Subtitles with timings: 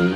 [0.00, 0.08] Всем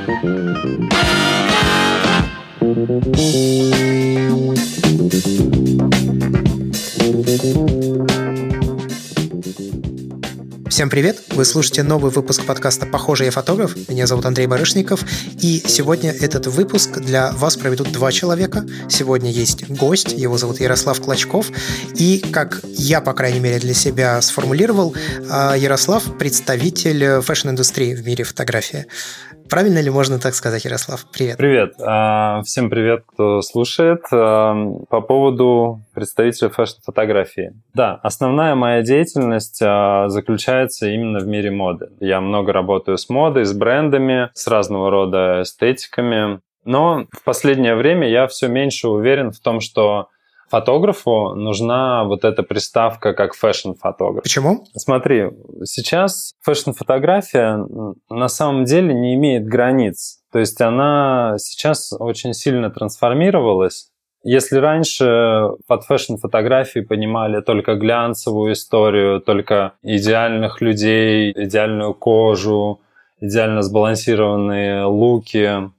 [10.89, 11.21] привет!
[11.29, 13.75] Вы слушаете новый выпуск подкаста «Похоже, я фотограф».
[13.87, 15.03] Меня зовут Андрей Барышников.
[15.39, 18.65] И сегодня этот выпуск для вас проведут два человека.
[18.89, 21.51] Сегодня есть гость, его зовут Ярослав Клочков.
[21.93, 24.95] И, как я, по крайней мере, для себя сформулировал,
[25.29, 28.87] а, Ярослав– представитель фэшн-индустрии в мире фотографии.
[29.49, 31.05] Правильно ли можно так сказать, Ярослав?
[31.11, 31.37] Привет.
[31.37, 31.75] Привет.
[31.79, 34.01] А, всем привет, кто слушает.
[34.11, 34.55] А,
[34.89, 37.53] по поводу представителя фэшн-фотографии.
[37.73, 41.89] Да, основная моя деятельность а, заключается именно в мире моды.
[41.99, 46.39] Я много работаю с модой, с брендами, с разного рода эстетиками.
[46.63, 50.09] Но в последнее время я все меньше уверен в том, что
[50.55, 54.23] фотографу нужна вот эта приставка как фэшн-фотограф.
[54.23, 54.63] Почему?
[54.73, 55.31] Смотри,
[55.65, 57.59] сейчас фэшн-фотография
[58.09, 60.19] на самом деле не имеет границ.
[60.31, 63.89] То есть она сейчас очень сильно трансформировалась.
[64.23, 72.79] Если раньше под фэшн-фотографией понимали только глянцевую историю, только идеальных людей, идеальную кожу,
[73.19, 75.69] идеально сбалансированные луки,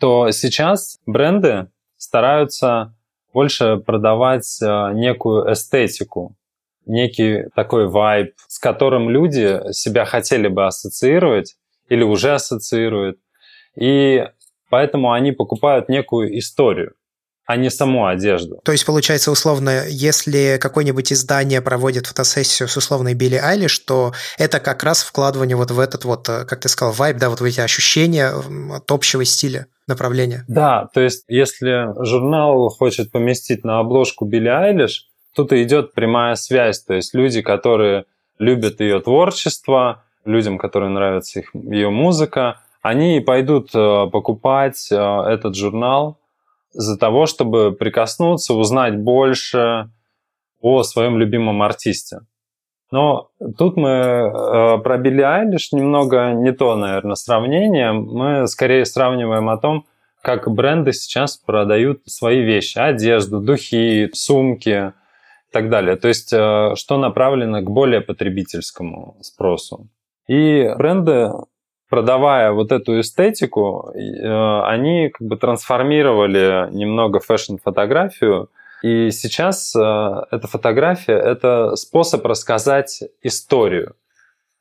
[0.00, 2.92] то сейчас бренды стараются
[3.36, 6.36] больше продавать э, некую эстетику,
[6.86, 11.56] некий такой вайб, с которым люди себя хотели бы ассоциировать
[11.90, 13.18] или уже ассоциируют.
[13.78, 14.26] И
[14.70, 16.94] поэтому они покупают некую историю
[17.46, 18.60] а не саму одежду.
[18.64, 24.58] То есть, получается, условно, если какое-нибудь издание проводит фотосессию с условной Билли Айлиш, то это
[24.58, 27.44] как раз вкладывание вот в этот вот, э, как ты сказал, вайб, да, вот в
[27.44, 28.32] эти ощущения
[28.74, 30.44] от общего стиля направления.
[30.48, 36.82] Да, то есть, если журнал хочет поместить на обложку Билли Айлиш, тут идет прямая связь,
[36.82, 38.06] то есть люди, которые
[38.38, 45.54] любят ее творчество, людям, которым нравится их, ее музыка, они пойдут э, покупать э, этот
[45.54, 46.18] журнал,
[46.76, 49.90] за того, чтобы прикоснуться, узнать больше
[50.60, 52.20] о своем любимом артисте.
[52.90, 57.92] Но тут мы э, про Билли Айлиш немного не то, наверное, сравнение.
[57.92, 59.86] Мы скорее сравниваем о том,
[60.22, 64.92] как бренды сейчас продают свои вещи, одежду, духи, сумки
[65.48, 65.96] и так далее.
[65.96, 69.88] То есть, э, что направлено к более потребительскому спросу.
[70.28, 71.30] И бренды
[71.96, 78.50] продавая вот эту эстетику, э, они как бы трансформировали немного фэшн-фотографию.
[78.82, 79.80] И сейчас э,
[80.30, 83.94] эта фотография– это способ рассказать историю.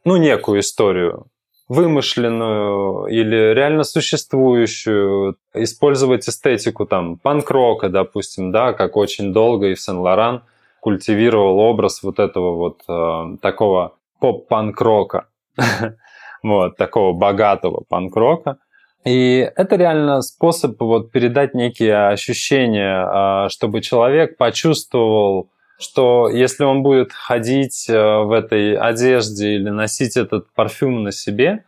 [0.06, 1.26] Ну, некую историю,
[1.68, 9.82] вымышленную или реально существующую, использовать эстетику там панк-рока, допустим, да, как очень долго и в
[9.82, 10.44] Сен-Лоран
[10.80, 15.28] культивировал образ вот этого вот э, такого поп-панк-рока.
[16.50, 18.58] вот, такого богатого панк-рока.
[19.06, 26.82] И это реально способ вот передать некие ощущения, а, чтобы человек почувствовал, что если он
[26.82, 31.66] будет ходить э, в этой одежде или носить этот парфюм на себе,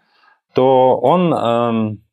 [0.53, 2.03] то он эм,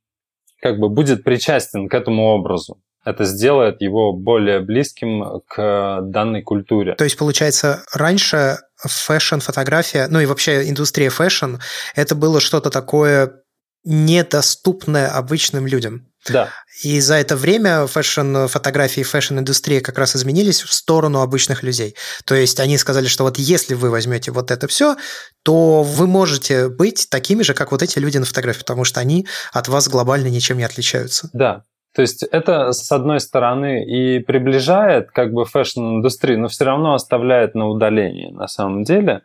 [0.60, 6.94] как бы будет причастен к этому образу это сделает его более близким к данной культуре.
[6.94, 11.56] То есть, получается, раньше фэшн-фотография, ну и вообще индустрия фэшн,
[11.94, 13.40] это было что-то такое
[13.84, 16.08] недоступное обычным людям.
[16.28, 16.48] Да.
[16.82, 21.94] И за это время фэшн-фотографии и фэшн-индустрия как раз изменились в сторону обычных людей.
[22.24, 24.96] То есть они сказали, что вот если вы возьмете вот это все,
[25.42, 29.26] то вы можете быть такими же, как вот эти люди на фотографии, потому что они
[29.52, 31.28] от вас глобально ничем не отличаются.
[31.34, 36.94] Да, то есть это, с одной стороны, и приближает как бы фэшн-индустрию, но все равно
[36.94, 39.22] оставляет на удалении на самом деле.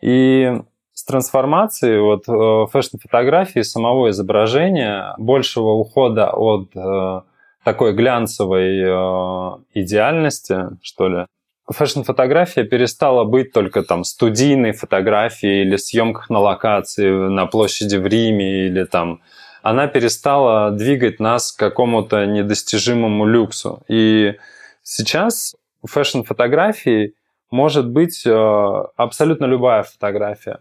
[0.00, 0.52] И
[0.92, 7.20] с трансформацией вот, э, фэшн-фотографии, самого изображения, большего ухода от э,
[7.64, 11.26] такой глянцевой э, идеальности, что ли,
[11.68, 18.66] фэшн-фотография перестала быть только там студийной фотографией или съемках на локации на площади в Риме
[18.66, 19.20] или там
[19.64, 23.82] она перестала двигать нас к какому-то недостижимому люксу.
[23.88, 24.34] И
[24.82, 25.56] сейчас
[25.86, 27.14] фэшн-фотографии
[27.50, 30.58] может быть э, абсолютно любая фотография.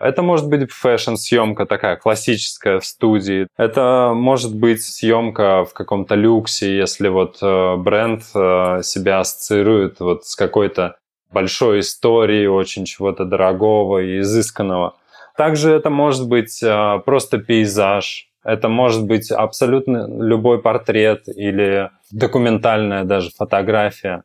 [0.00, 3.46] Это может быть фэшн-съемка такая классическая в студии.
[3.58, 10.24] Это может быть съемка в каком-то люксе, если вот э, бренд э, себя ассоциирует вот
[10.24, 10.96] с какой-то
[11.30, 14.94] большой историей, очень чего-то дорогого и изысканного.
[15.36, 16.64] Также это может быть
[17.04, 24.22] просто пейзаж, это может быть абсолютно любой портрет или документальная даже фотография.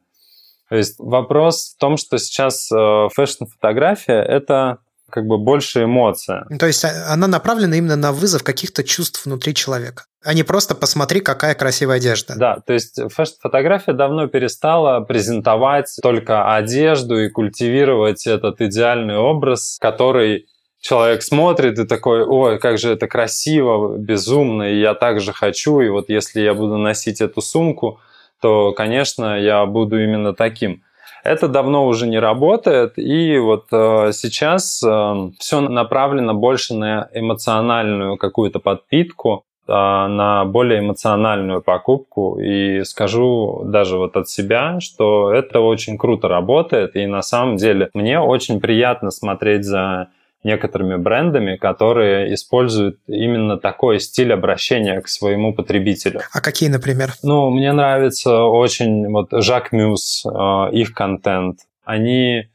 [0.70, 4.78] То есть вопрос в том, что сейчас э, фэшн-фотография— это
[5.12, 6.46] как бы больше эмоция.
[6.58, 10.74] То есть а, она направлена именно на вызов каких-то чувств внутри человека, а не просто
[10.74, 12.36] посмотри, какая красивая одежда.
[12.38, 20.48] Да, то есть фэшн-фотография давно перестала презентовать только одежду и культивировать этот идеальный образ, который
[20.82, 25.80] человек смотрит и такой, ой, как же это красиво, безумно, и я так же хочу,
[25.80, 28.00] и вот если я буду носить эту сумку,
[28.42, 30.82] то, конечно, я буду именно таким.
[31.24, 38.18] Это давно уже не работает, и вот э, сейчас э, все направлено больше на эмоциональную
[38.18, 42.40] какую-то подпитку, э, на более эмоциональную покупку.
[42.40, 47.92] И скажу даже вот от себя, что это очень круто работает, и на самом деле
[47.94, 50.08] мне очень приятно смотреть за
[50.44, 56.22] некоторыми брендами, которые используют именно такой стиль обращения к своему потребителю.
[56.34, 57.12] А какие, например?
[57.24, 60.30] Ну, мне нравится очень вот Жак Мюс, э,
[60.72, 61.60] их контент.
[61.84, 62.50] Они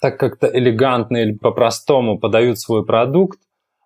[0.00, 3.38] так как-то элегантно или по-простому подают свой продукт,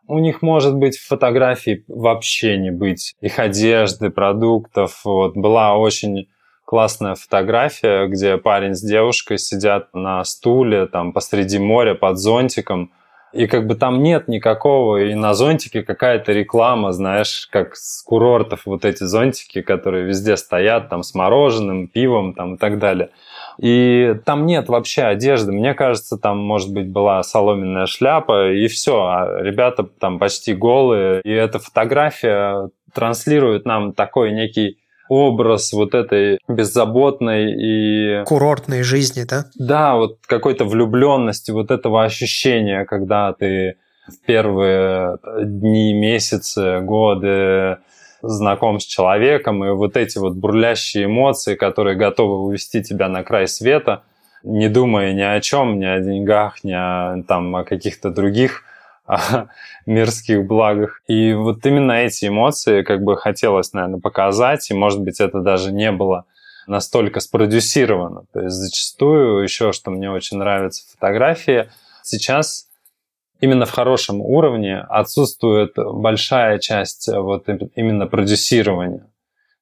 [0.06, 5.00] у них может быть фотографий вообще не быть, их одежды, продуктов.
[5.04, 6.28] Вот была очень
[6.66, 12.92] классная фотография, где парень с девушкой сидят на стуле там посреди моря под зонтиком–
[13.34, 18.62] и как бы там нет никакого, и на зонтике какая-то реклама, знаешь, как с курортов
[18.66, 23.10] вот эти зонтики, которые везде стоят, там с мороженым, пивом там и так далее.
[23.58, 25.52] И там нет вообще одежды.
[25.52, 29.04] Мне кажется, там, может быть, была соломенная шляпа, и все.
[29.04, 31.20] А ребята там почти голые.
[31.22, 34.78] И эта фотография транслирует нам такой некий
[35.08, 38.24] образ вот этой беззаботной и...
[38.24, 39.46] Курортной жизни, да?
[39.56, 47.78] Да, вот какой-то влюбленности, вот этого ощущения, когда ты в первые дни, месяцы, годы
[48.22, 53.48] знаком с человеком, и вот эти вот бурлящие эмоции, которые готовы увести тебя на край
[53.48, 54.02] света,
[54.42, 58.62] не думая ни о чем, ни о деньгах, ни о, там, о каких-то других
[59.06, 59.48] о
[59.86, 61.00] мирских благах.
[61.06, 65.72] И вот именно эти эмоции как бы хотелось, наверное, показать, и, может быть, это даже
[65.72, 66.24] не было
[66.66, 68.24] настолько спродюсировано.
[68.32, 71.68] То есть зачастую еще, что мне очень нравится фотографии,
[72.02, 72.68] сейчас
[73.40, 79.06] именно в хорошем уровне отсутствует большая часть вот именно продюсирования.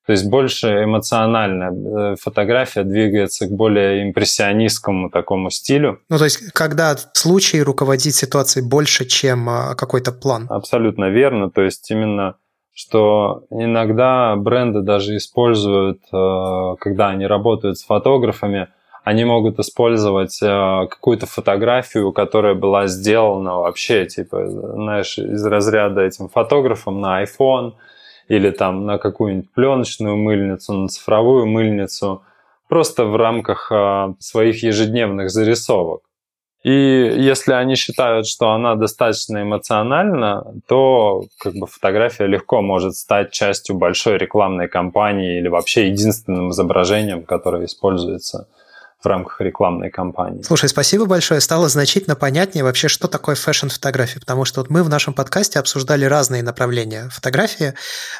[0.06, 2.12] То есть больше эмоционально.
[2.12, 6.00] Э, фотография двигается к более импрессионистскому такому стилю.
[6.08, 10.46] Ну, то есть, когда случай руководит ситуацией больше, чем а, какой-то план.
[10.50, 11.50] Абсолютно верно.
[11.50, 12.34] То есть, именно
[12.74, 18.68] что иногда бренды даже используют, э, когда они работают с фотографами,
[19.04, 20.46] они могут использовать э,
[20.90, 27.74] какую-то фотографию, которая была сделана вообще, типа, знаешь, из разряда этим фотографом на iPhone–
[28.28, 32.22] или там на какую-нибудь пленочную мыльницу, на цифровую мыльницу,
[32.68, 36.02] просто в рамках а, своих ежедневных зарисовок.
[36.62, 43.32] И если они считают, что она достаточно эмоциональна, то как бы фотография легко может стать
[43.32, 48.46] частью большой рекламной кампании или вообще единственным изображением, которое используется
[49.02, 50.42] в рамках рекламной кампании.
[50.42, 51.40] Слушай, спасибо большое.
[51.40, 56.04] Стало значительно понятнее вообще, что такое фэшн-фотография, потому что вот мы в нашем подкасте обсуждали
[56.04, 57.74] разные направления фотографии,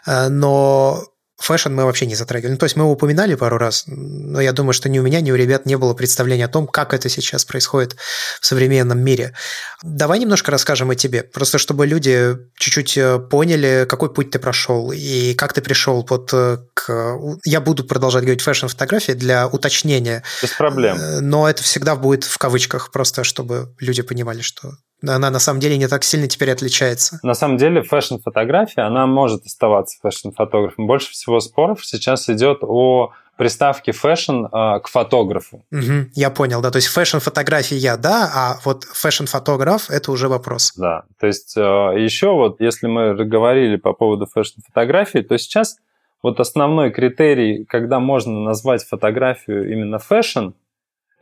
[0.07, 1.05] э, но
[1.43, 2.53] фэшн мы вообще не затрагивали.
[2.53, 5.21] Ну, то есть мы его упоминали пару раз, но я думаю, что ни у меня,
[5.21, 7.97] ни у ребят не было представления о том, как это сейчас происходит
[8.41, 9.35] в современном мире.
[9.83, 14.93] Давай немножко расскажем о тебе, просто чтобы люди чуть-чуть э, поняли, какой путь ты прошел
[14.93, 17.19] и как ты пришел вот э, к...
[17.45, 20.23] Я буду продолжать говорить фэшн-фотографии для уточнения.
[20.43, 20.97] Без проблем.
[20.97, 24.73] Э, но это всегда будет в кавычках, просто чтобы люди понимали, что
[25.07, 27.19] она на самом деле не так сильно теперь отличается.
[27.23, 30.87] На самом деле фэшн-фотография, она может оставаться фэшн-фотографом.
[30.87, 35.65] Больше всего споров сейчас идет о приставке фэшн э, к фотографу.
[35.73, 36.71] Угу, я понял, да.
[36.71, 40.73] То есть фэшн-фотография, да, а вот фэшн-фотограф– это уже вопрос.
[40.77, 45.77] Да, то есть э, еще вот, если мы говорили по поводу фэшн-фотографии, то сейчас
[46.23, 50.51] вот основной критерий, когда можно назвать фотографию именно фэшн,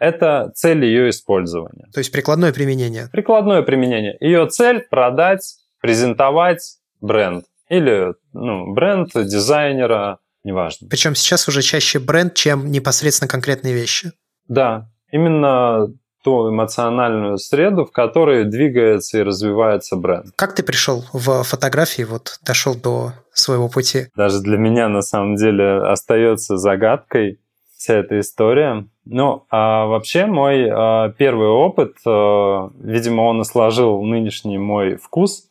[0.00, 1.86] это цель ее использования.
[1.92, 3.08] То есть прикладное применение.
[3.12, 4.16] Прикладное применение.
[4.18, 7.44] Ее цель– продать, презентовать бренд.
[7.68, 10.88] Или ну, бренд дизайнера, неважно.
[10.88, 14.12] Причем сейчас уже чаще бренд, чем непосредственно конкретные вещи.
[14.48, 15.92] Да, именно
[16.24, 20.32] ту эмоциональную среду, в которой двигается и развивается бренд.
[20.36, 24.08] Как ты пришел в фотографии, вот дошел до своего пути?
[24.16, 27.38] Даже для меня на самом деле остается загадкой
[27.80, 28.84] вся эта история.
[29.06, 35.48] Ну, а вообще мой а, первый опыт, а, видимо, он и сложил нынешний мой вкус.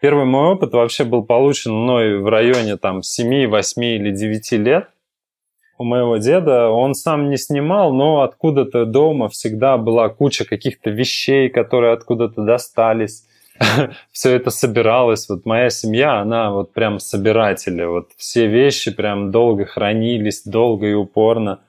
[0.00, 4.88] Первый мой опыт вообще был получен мной в районе там 7, 8 или 9 лет.
[5.76, 11.48] у моего деда, он сам не снимал, но откуда-то дома всегда была куча каких-то вещей,
[11.48, 13.24] которые откуда-то достались.
[14.12, 15.28] Все это собиралось.
[15.28, 17.82] Вот моя семья, она вот прям собиратели.
[17.84, 21.63] Вот все вещи прям долго хранились, долго и упорно.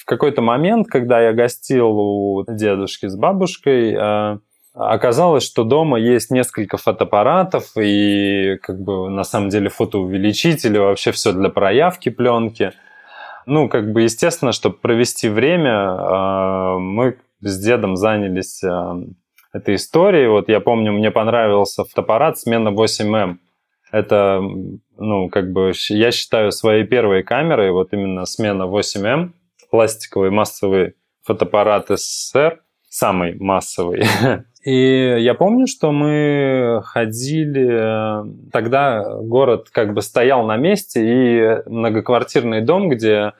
[0.00, 4.38] В какой-то момент, когда я гостил у дедушки с бабушкой, э,
[4.72, 11.32] Оказалось, что дома есть несколько фотоаппаратов и как бы на самом деле фотоувеличители, вообще все
[11.32, 12.72] для проявки пленки.
[13.46, 18.96] Ну, как бы естественно, чтобы провести время, а, мы с дедом занялись а,
[19.52, 20.28] этой историей.
[20.28, 23.38] Вот я помню, мне понравился фотоаппарат смена 8М.
[23.90, 24.40] Это,
[24.96, 29.32] ну, как бы я считаю своей первой камерой, вот именно смена 8М,
[29.70, 34.04] пластиковый массовый фотоаппарат СССР, самый массовый.
[34.64, 42.60] И я помню, что мы ходили, тогда город как бы стоял на месте, и многоквартирный
[42.60, 43.32] дом, где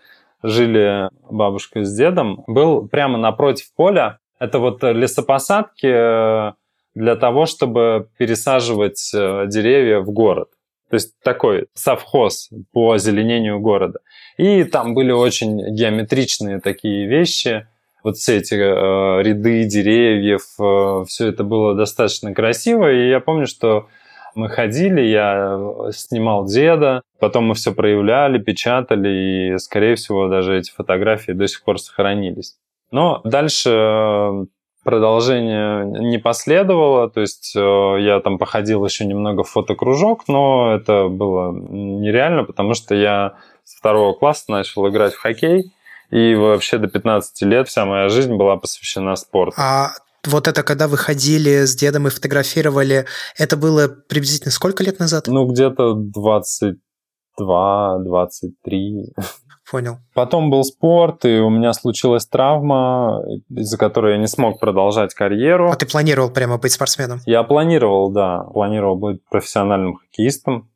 [0.42, 4.18] жили бабушка с дедом, был прямо напротив поля.
[4.38, 6.54] Это вот лесопосадки
[6.94, 10.48] для того, чтобы пересаживать э, деревья в город.
[10.90, 14.00] То есть такой совхоз по озеленению города.
[14.36, 17.66] И там были очень геометричные такие вещи–
[18.02, 22.90] вот все эти э, ряды деревьев, э, все это было достаточно красиво.
[22.90, 23.88] И я помню, что
[24.34, 30.70] мы ходили, я снимал деда, потом мы все проявляли, печатали, и, скорее всего, даже эти
[30.70, 32.56] фотографии до сих пор сохранились.
[32.90, 34.46] Но дальше э,
[34.90, 41.08] продолжение не последовало, то есть э, я там походил еще немного в фотокружок, но это
[41.08, 45.72] было нереально, потому что я с второго класса начал играть в хоккей,
[46.10, 49.54] и вообще до 15 лет вся моя жизнь была посвящена спорту.
[49.58, 49.90] А
[50.26, 53.06] вот это когда вы ходили с дедом и фотографировали,
[53.38, 55.28] это было приблизительно сколько лет назад?
[55.28, 59.14] Ну, где-то 22, 23.
[59.70, 59.98] Понял.
[60.14, 65.70] Потом был спорт, и у меня случилась травма, из-за которой я не смог продолжать карьеру.
[65.70, 67.20] А ты планировал прямо быть спортсменом?
[67.24, 68.48] Я планировал, да.
[68.52, 70.68] Планировал быть профессиональным хоккеистом.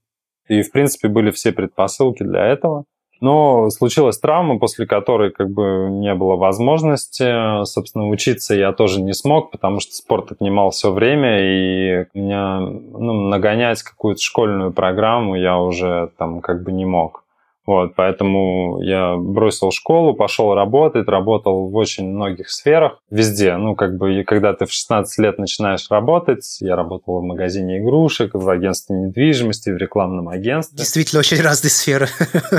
[0.48, 2.84] И, в принципе, были все предпосылки для этого.
[3.20, 7.64] Но случилась травма, после которой как бы не было возможности.
[7.64, 13.28] Собственно, учиться я тоже не смог, потому что спорт отнимал все время, и меня ну,
[13.28, 17.23] нагонять какую-то школьную программу я уже там как бы не мог.
[17.66, 23.56] Вот, поэтому я бросил школу, пошел работать, работал в очень многих сферах, везде.
[23.56, 28.34] Ну, как бы, когда ты в 16 лет начинаешь работать, я работал в магазине игрушек,
[28.34, 30.76] в агентстве недвижимости, в рекламном агентстве.
[30.76, 32.08] Действительно, очень разные сферы.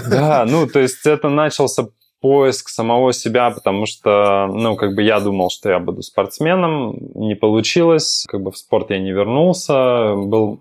[0.10, 1.88] Да, ну, то есть это начался
[2.22, 7.36] поиск самого себя, потому что, ну, как бы я думал, что я буду спортсменом, не
[7.36, 10.60] получилось, как бы в спорт я не вернулся, был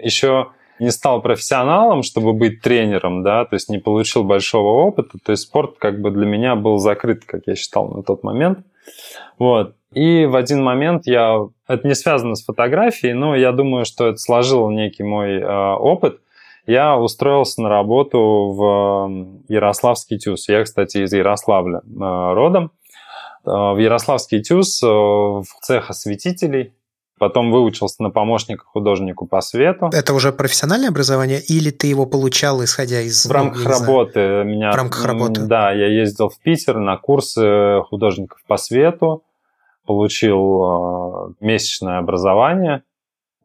[0.00, 5.32] еще не стал профессионалом, чтобы быть тренером, да, то есть не получил большого опыта, то
[5.32, 8.60] есть спорт как бы для меня был закрыт, как я считал на тот момент.
[9.38, 9.74] Вот.
[9.92, 11.46] И в один момент я...
[11.68, 16.20] Это не связано с фотографией, но я думаю, что это сложил некий мой э, опыт.
[16.66, 18.18] Я устроился на работу
[18.56, 20.48] в Ярославский ТЮЗ.
[20.48, 22.72] Я, кстати, из Ярославля э, родом.
[23.46, 26.72] Э, в Ярославский ТЮЗ э, в цех осветителей
[27.18, 29.88] Потом выучился на помощника художнику по свету.
[29.92, 33.26] Это уже профессиональное образование или ты его получал, исходя из...
[33.26, 34.42] В рамках работы.
[34.44, 35.42] Меня, в рамках работы.
[35.42, 39.22] Да, я ездил в Питер на курсы художников по свету,
[39.86, 42.82] получил э, месячное образование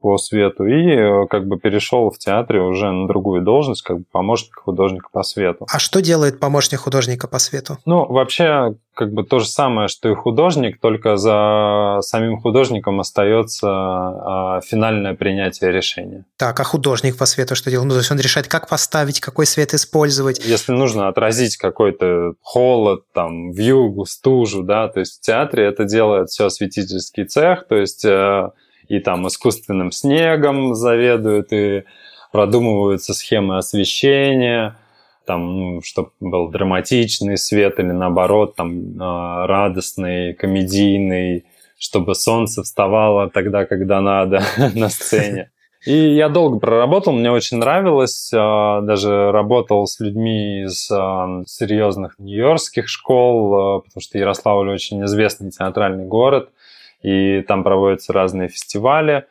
[0.01, 4.03] по свету и э, как бы перешел в театре уже на другую должность, как бы
[4.11, 5.67] помощник художника по свету.
[5.71, 7.77] А что делает помощник художника по свету?
[7.85, 13.69] Ну, вообще, как бы то же самое, что и художник, только за самим художником остается
[13.69, 16.25] а, финальное принятие решения.
[16.37, 17.87] Так, а художник по свету что делает?
[17.87, 20.45] Ну, то есть он решает, как поставить, какой свет использовать.
[20.45, 26.29] Если нужно отразить какой-то холод, там, вьюгу, стужу, да, то есть в театре это делает
[26.29, 28.49] все осветительский цех, то есть э,
[28.89, 31.83] и там искусственным снегом заведуют, и
[32.31, 34.77] продумываются схемы освещения,
[35.25, 41.45] там, ну, чтобы был драматичный свет или наоборот, там, а, радостный, комедийный,
[41.77, 44.41] чтобы солнце вставало тогда, когда надо
[44.75, 45.51] на сцене.
[45.85, 52.17] И я долго проработал, мне очень нравилось, а, даже работал с людьми из а, серьезных
[52.17, 56.49] нью-йоркских школ, потому что Ярославль очень известный театральный город–
[57.01, 59.25] и там проводятся разные фестивали,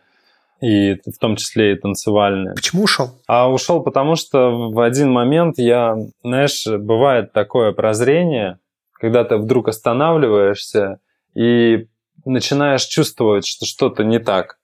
[0.60, 2.54] и в том числе и танцевальные.
[2.54, 3.10] Почему ушел?
[3.26, 8.58] А ушел потому, что в один момент я, знаешь, бывает такое прозрение,
[8.92, 10.98] когда ты вдруг останавливаешься
[11.34, 11.86] и
[12.24, 14.57] начинаешь чувствовать, что что-то не так.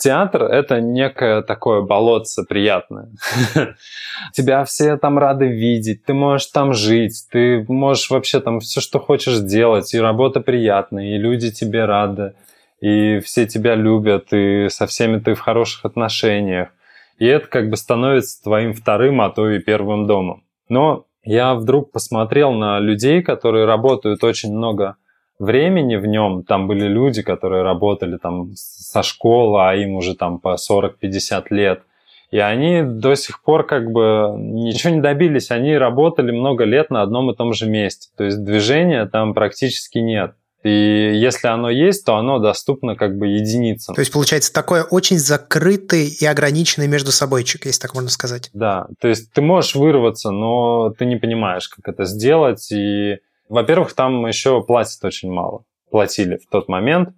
[0.00, 3.10] Театр— это некое такое болотце приятное.
[4.32, 8.98] Тебя все там рады видеть, ты можешь там жить, ты можешь вообще там все, что
[8.98, 12.32] хочешь делать, и работа приятная, и люди тебе рады,
[12.80, 16.70] и все тебя любят, и со всеми ты в хороших отношениях.
[17.18, 20.44] И это как бы становится твоим вторым, а то и первым домом.
[20.70, 24.96] Но я вдруг посмотрел на людей, которые работают очень много
[25.40, 26.44] времени в нем.
[26.44, 31.82] Там были люди, которые работали там со школы, а им уже там по 40-50 лет.
[32.30, 35.50] И они до сих пор как бы ничего не добились.
[35.50, 38.08] Они работали много лет на одном и том же месте.
[38.16, 40.34] То есть движения там практически нет.
[40.62, 43.94] И если оно есть, то оно доступно как бы единицам.
[43.94, 48.50] То есть получается такое очень закрытый и ограниченный между собойчик, если так можно сказать.
[48.52, 52.70] Да, то есть ты можешь вырваться, но ты не понимаешь, как это сделать.
[52.70, 53.20] И,
[53.50, 55.64] во-первых, там еще платят очень мало.
[55.90, 57.10] Платили в тот момент.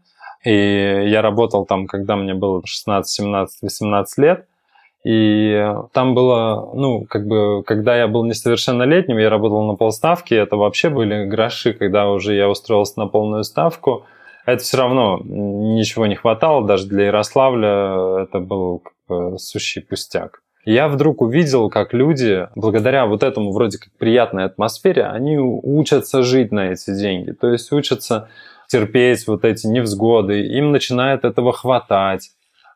[0.45, 4.47] И я работал там, когда мне было 16, 17, 18 лет.
[5.05, 10.57] И там было, ну, как бы, когда я был несовершеннолетним, я работал на полставки, это
[10.57, 14.07] вообще были гроши, когда уже я устроился на полную ставку.
[14.47, 20.42] Это все равно ничего не хватало, даже для Ярославля это был как бы сущий пустяк.
[20.65, 26.53] Я вдруг увидел, как люди, благодаря вот этому вроде как приятной атмосфере, они учатся жить
[26.53, 27.33] на эти деньги.
[27.33, 28.29] То есть учатся
[28.69, 32.31] терпеть вот эти невзгоды, им начинает этого хватать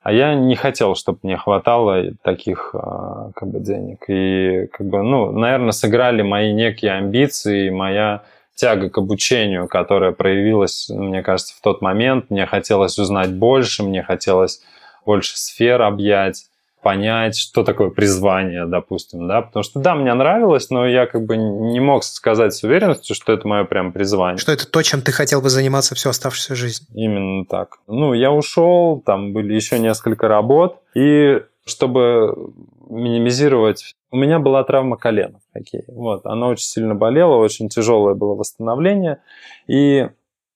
[0.07, 4.05] а я не хотел, чтобы мне хватало таких а, как бы денег.
[4.07, 8.23] И как бы, ну, наверное, сыграли мои некие амбиции, моя
[8.55, 12.31] тяга к обучению, которая проявилась, мне кажется, в тот момент.
[12.31, 14.63] Мне хотелось узнать больше, мне хотелось
[15.05, 16.45] больше сфер объять
[16.87, 21.37] понять, что такое призвание, допустим, да, потому что, да, мне нравилось, но я как бы
[21.37, 24.39] не мог сказать с уверенностью, что это мое прям призвание.
[24.39, 26.87] Что это то, чем ты хотел бы заниматься всю оставшуюся жизнь.
[26.95, 27.79] Именно так.
[27.89, 32.53] Ну, я ушел, там были еще несколько работ, и чтобы
[32.89, 33.97] минимизировать...
[34.13, 35.87] У меня была травма колена в хоккее.
[35.89, 39.19] Вот, она очень сильно болела, очень тяжелое было восстановление,
[39.67, 40.09] и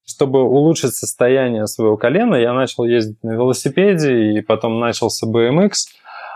[0.06, 5.72] чтобы улучшить состояние своего колена, я начал ездить на велосипеде, и потом начался BMX,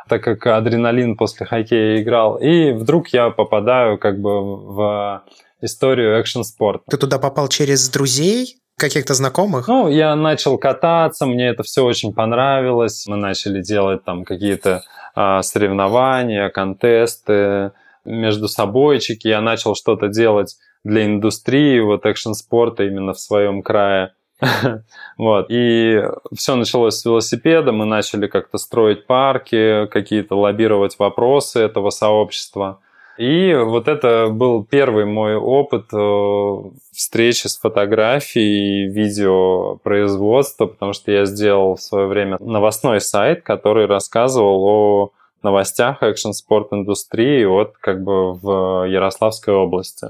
[0.09, 2.37] так как адреналин после хоккея играл.
[2.37, 5.23] И вдруг я попадаю как бы в
[5.61, 6.85] историю экшн-спорта.
[6.91, 8.61] Ты туда попал через друзей?
[8.77, 9.69] каких-то знакомых?
[9.69, 13.07] Ну, я начал кататься, мне это все очень понравилось.
[13.07, 14.83] Мы начали делать там какие-то
[15.15, 17.73] э, соревнования, контесты
[18.05, 19.29] между собойчики.
[19.29, 24.13] Я начал что-то делать для индустрии, вот экшн-спорта именно в своем крае.
[25.19, 25.47] вот.
[25.49, 26.03] И
[26.37, 32.81] все началось с велосипеда, мы начали как-то строить парки, какие-то лоббировать вопросы этого сообщества.
[33.17, 41.25] И вот это был первый мой опыт э, встречи с фотографией, видеопроизводства, потому что я
[41.25, 45.11] сделал в свое время новостной сайт, который рассказывал о
[45.45, 50.09] новостях экшн-спорт индустрии вот как бы в Ярославской области.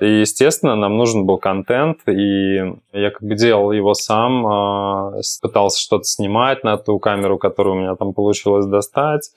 [0.00, 2.56] И, естественно, нам нужен был контент, и
[2.92, 7.78] я как бы делал его сам, а, пытался что-то снимать на ту камеру, которую у
[7.78, 9.30] меня там получилось достать,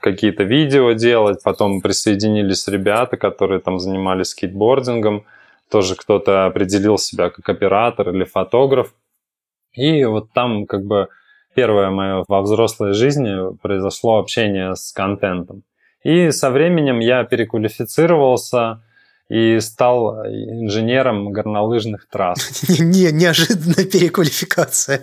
[0.00, 5.24] какие-то видео делать, потом присоединились ребята, которые там занимались скейтбордингом,
[5.70, 8.92] тоже кто-то определил себя как оператор или фотограф.
[9.72, 11.08] И вот там как бы
[11.54, 15.62] первое мое во взрослой жизни произошло общение с контентом.
[16.04, 18.82] И со временем я переквалифицировался,
[19.32, 22.68] и стал инженером горнолыжных трасс.
[22.68, 25.00] Не, неожиданная переквалификация.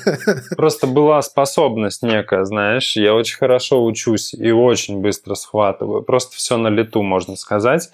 [0.56, 6.02] Просто была способность некая, знаешь, я очень хорошо учусь и очень быстро схватываю.
[6.02, 7.90] Просто все на лету, можно сказать.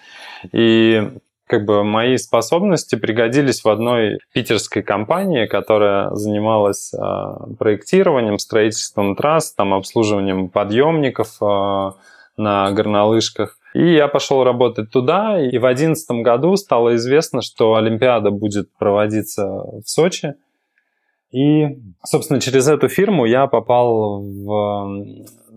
[0.53, 1.11] И
[1.47, 9.55] как бы мои способности пригодились в одной питерской компании, которая занималась э, проектированием, строительством трасс,
[9.55, 11.93] там обслуживанием подъемников э,
[12.37, 13.58] на горнолыжках.
[13.79, 19.47] И я пошел работать туда, и в 2011 году стало известно, что Олимпиада будет проводиться
[19.47, 20.35] в Сочи.
[21.31, 25.05] И, собственно, через эту фирму я попал в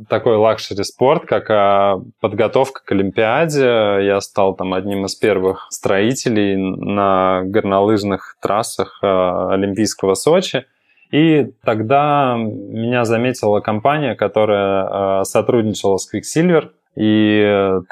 [0.08, 3.66] такой лакшери спорт, как а, подготовка к Олимпиаде.
[4.06, 10.68] Я стал там одним из первых строителей на горнолыжных трассах а, Олимпийского Сочи.
[11.10, 17.42] И тогда меня заметила компания, которая а, сотрудничала с Quiksilver, и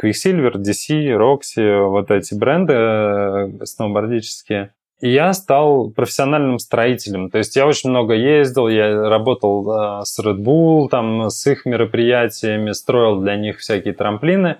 [0.01, 4.73] Quicksilver, DC, Roxy, вот эти бренды э, сноубордические.
[4.99, 7.29] И я стал профессиональным строителем.
[7.29, 11.65] То есть я очень много ездил, я работал э, с Red Bull, там, с их
[11.65, 14.57] мероприятиями, строил для них всякие трамплины.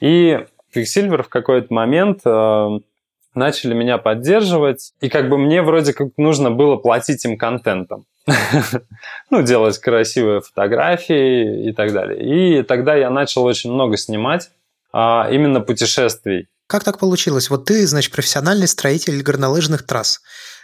[0.00, 0.38] И
[0.74, 2.78] Quicksilver в какой-то момент э,
[3.34, 8.06] начали меня поддерживать, и как бы мне вроде как нужно было платить им контентом.
[9.30, 12.60] ну, делать красивые фотографии и так далее.
[12.60, 14.50] И тогда я начал очень много снимать
[14.92, 16.48] а, именно путешествий.
[16.66, 17.50] Как так получилось?
[17.50, 20.20] Вот ты, значит, профессиональный строитель горнолыжных трасс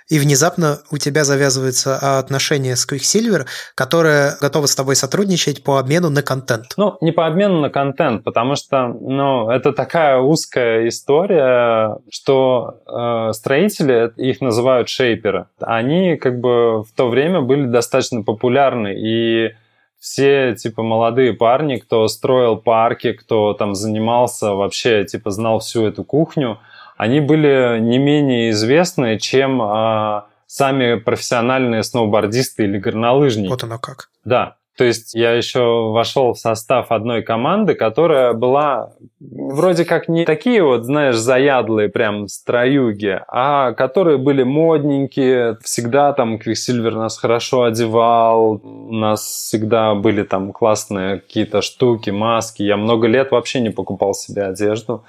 [0.08, 6.10] и внезапно у тебя завязывается отношение с Quicksilver, которая готова с тобой сотрудничать по обмену
[6.10, 6.74] на контент.
[6.76, 13.32] Ну, не по обмену на контент, потому что ну, это такая узкая история, что э,
[13.32, 19.50] строители, их называют шейперы, они как бы в то время были достаточно популярны, и
[19.98, 26.04] все, типа, молодые парни, кто строил парки, кто там занимался, вообще, типа, знал всю эту
[26.04, 26.58] кухню,
[26.98, 33.48] они были не менее известны, чем а, сами профессиональные сноубордисты или горнолыжники.
[33.48, 34.10] Вот оно как.
[34.24, 34.56] Да.
[34.76, 40.62] То есть я еще вошел в состав одной команды, которая была вроде как не такие
[40.62, 48.60] вот, знаешь, заядлые прям строюги, а которые были модненькие, всегда там Quiksilver нас хорошо одевал,
[48.62, 52.62] у нас всегда были там классные какие-то штуки, маски.
[52.62, 55.04] Я много лет вообще не покупал себе одежду.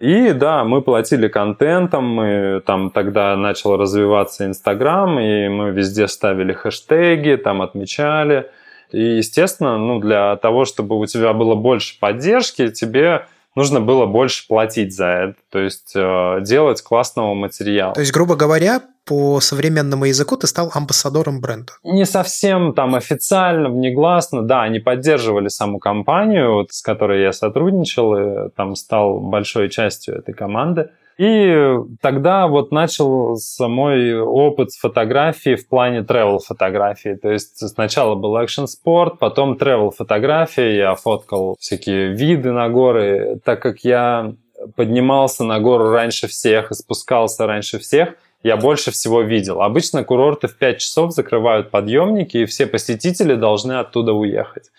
[0.00, 6.52] И да, мы платили контентом, мы там тогда начал развиваться Инстаграм, и мы везде ставили
[6.52, 8.50] хэштеги, там отмечали.
[8.90, 14.46] И, естественно, ну, для того, чтобы у тебя было больше поддержки, тебе нужно было больше
[14.46, 17.94] платить за это, то есть э, делать классного материала.
[17.94, 21.72] То есть, грубо говоря, по современному языку ты стал амбассадором бренда.
[21.82, 28.16] Не совсем там официально, внегласно, да, они поддерживали саму компанию, вот, с которой я сотрудничал,
[28.16, 30.90] и там стал большой частью этой команды.
[31.16, 37.14] И тогда вот начал мой опыт фотографии в плане travel фотографии.
[37.14, 40.76] То есть сначала был экшен спорт, потом travel фотография.
[40.76, 43.38] Я фоткал всякие виды на горы.
[43.44, 44.34] Так как я
[44.76, 49.62] поднимался на гору раньше всех и спускался раньше всех, я больше всего видел.
[49.62, 54.70] Обычно курорты в 5 часов закрывают подъемники, и все посетители должны оттуда уехать.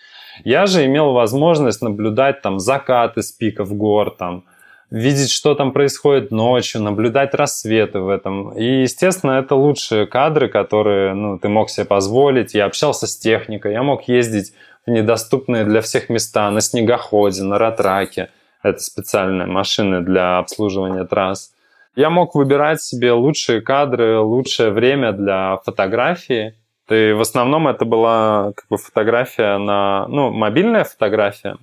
[0.44, 4.44] Я же имел возможность наблюдать там закаты с пиков гор, там,
[4.90, 8.52] видеть, что там происходит ночью, наблюдать рассветы в этом.
[8.52, 12.54] И, естественно, это лучшие кадры, которые ну, ты мог себе позволить.
[12.54, 14.52] Я общался с техникой, я мог ездить
[14.86, 18.30] в недоступные для всех места, на снегоходе, на ратраке.
[18.62, 21.52] Это специальные машины для обслуживания трасс.
[21.94, 26.54] Я мог выбирать себе лучшие кадры, лучшее время для фотографии.
[26.88, 31.56] И в основном это была как бы фотография на, ну, мобильная фотография.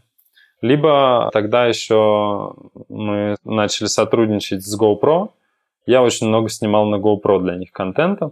[0.63, 2.53] Либо тогда еще
[2.87, 5.31] мы начали сотрудничать с GoPro.
[5.85, 8.31] Я очень много снимал на GoPro для них контента.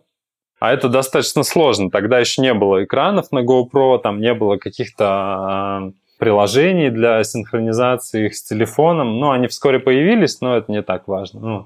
[0.61, 1.91] А это достаточно сложно.
[1.91, 8.27] Тогда еще не было экранов на GoPro, там не было каких-то а, приложений для синхронизации
[8.27, 9.19] их с телефоном.
[9.19, 11.39] Ну, они вскоре появились, но это не так важно.
[11.41, 11.65] Ну,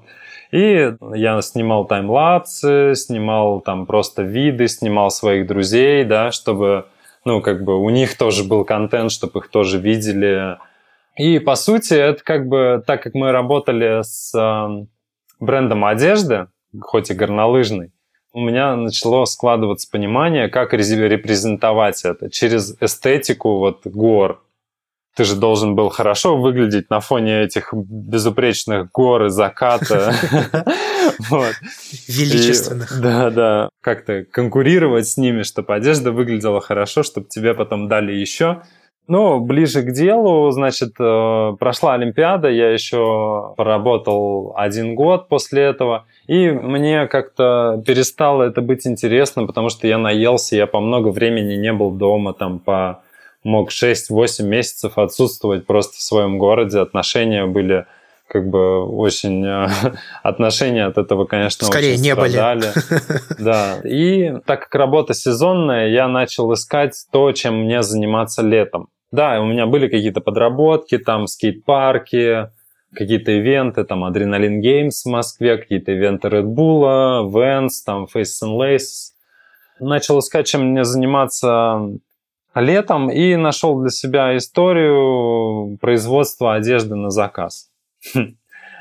[0.50, 6.86] и я снимал таймлапсы, снимал там просто виды, снимал своих друзей, да, чтобы,
[7.26, 10.58] ну, как бы у них тоже был контент, чтобы их тоже видели.
[11.16, 14.86] И, по сути, это как бы, так как мы работали с э,
[15.40, 16.46] брендом одежды,
[16.80, 17.90] хоть и горнолыжный,
[18.32, 20.72] у меня начало складываться понимание, как
[21.08, 24.44] репрезентовать это через эстетику вот гор,
[25.16, 30.12] ты же должен был хорошо выглядеть на фоне этих безупречных гор и заката.
[32.08, 33.00] Величественных.
[33.00, 33.68] Да, да.
[33.80, 38.62] Как-то конкурировать с ними, чтобы одежда выглядела хорошо, чтобы тебе потом дали еще.
[39.08, 46.06] Ну, ближе к делу, значит, э, прошла Олимпиада, я еще поработал один год после этого,
[46.26, 51.54] и мне как-то перестало это быть интересно, потому что я наелся, я по много времени
[51.54, 53.04] не был дома, там, по
[53.46, 56.80] мог 6-8 месяцев отсутствовать просто в своем городе.
[56.80, 57.86] Отношения были
[58.28, 59.46] как бы очень...
[59.46, 59.68] Э,
[60.22, 62.72] отношения от этого, конечно, Скорее очень не страдали.
[62.74, 63.12] были.
[63.38, 63.80] Да.
[63.84, 68.88] И так как работа сезонная, я начал искать то, чем мне заниматься летом.
[69.12, 72.50] Да, у меня были какие-то подработки, там скейт-парки,
[72.92, 78.58] какие-то ивенты, там Adrenaline Games в Москве, какие-то ивенты Red Bull, Vans, там Faces and
[78.58, 79.12] Laces.
[79.78, 81.80] Начал искать, чем мне заниматься
[82.60, 87.70] летом и нашел для себя историю производства одежды на заказ.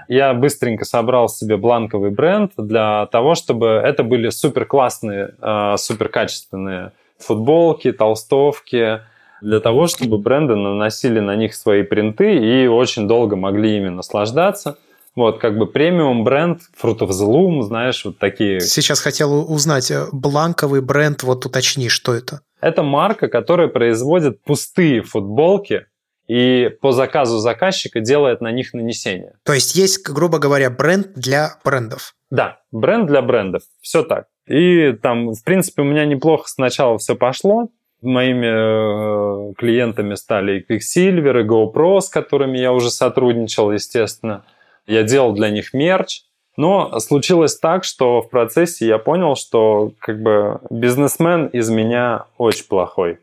[0.07, 6.09] Я быстренько собрал себе бланковый бренд для того, чтобы это были супер классные, а, супер
[6.09, 9.01] качественные футболки, толстовки,
[9.41, 14.77] для того, чтобы бренды наносили на них свои принты и очень долго могли ими наслаждаться.
[15.15, 18.59] Вот, как бы премиум бренд, Fruit of the Loom, знаешь, вот такие.
[18.59, 22.41] Сейчас хотел узнать, э, бланковый бренд, вот уточни, что это?
[22.59, 25.85] Это марка, которая производит пустые футболки
[26.27, 29.33] и по заказу заказчика делает на них нанесение.
[29.43, 32.13] То есть есть, грубо говоря, бренд для брендов.
[32.29, 33.63] Да, бренд для брендов.
[33.81, 34.25] Все так.
[34.47, 37.69] И там, в принципе, у меня неплохо сначала все пошло.
[38.01, 44.43] Моими э, клиентами стали и Quicksilver, и GoPro, с которыми я уже сотрудничал, естественно.
[44.87, 46.21] Я делал для них мерч.
[46.57, 52.65] Но случилось так, что в процессе я понял, что как бы бизнесмен из меня очень
[52.65, 53.19] плохой.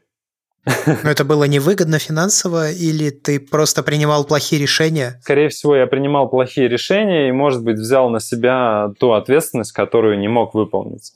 [0.64, 5.18] Но это было невыгодно финансово или ты просто принимал плохие решения?
[5.22, 10.18] Скорее всего, я принимал плохие решения и, может быть, взял на себя ту ответственность, которую
[10.18, 11.12] не мог выполнить.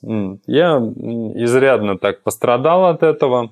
[0.46, 3.50] Я изрядно так пострадал от этого.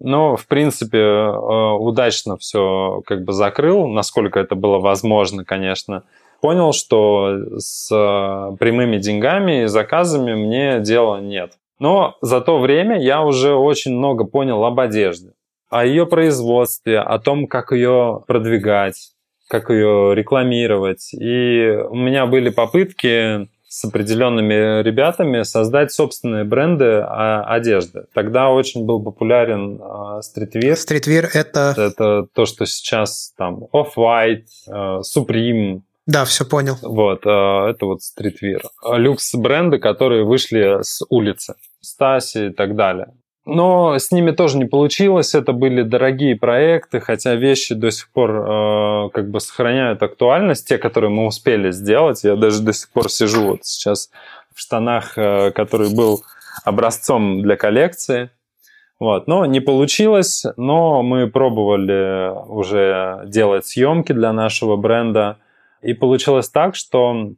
[0.00, 6.04] Но, в принципе, э, удачно все как бы закрыл, насколько это было возможно, конечно.
[6.40, 11.52] Понял, что с э, прямыми деньгами и заказами мне дела нет.
[11.80, 15.32] Но за то время я уже очень много понял об одежде,
[15.68, 19.12] о ее производстве, о том, как ее продвигать,
[19.48, 21.12] как ее рекламировать.
[21.12, 28.06] И у меня были попытки с определенными ребятами создать собственные бренды одежды.
[28.12, 30.76] Тогда очень был популярен а, стритвир.
[30.76, 31.74] Стритвир это...
[31.76, 36.76] Это то, что сейчас там Off-White, а, Supreme, да, все понял.
[36.80, 38.62] Вот, а, это вот стритвир.
[38.82, 41.54] Люкс-бренды, которые вышли с улицы.
[41.80, 43.12] Стаси и так далее.
[43.50, 45.34] Но с ними тоже не получилось.
[45.34, 50.68] Это были дорогие проекты, хотя вещи до сих пор э, как бы сохраняют актуальность.
[50.68, 52.24] Те, которые мы успели сделать.
[52.24, 54.10] Я даже до сих пор сижу вот сейчас
[54.54, 56.20] в штанах, э, который был
[56.66, 58.28] образцом для коллекции.
[59.00, 59.26] Вот.
[59.28, 65.38] Но не получилось, но мы пробовали уже делать съемки для нашего бренда.
[65.80, 67.30] И получилось так, что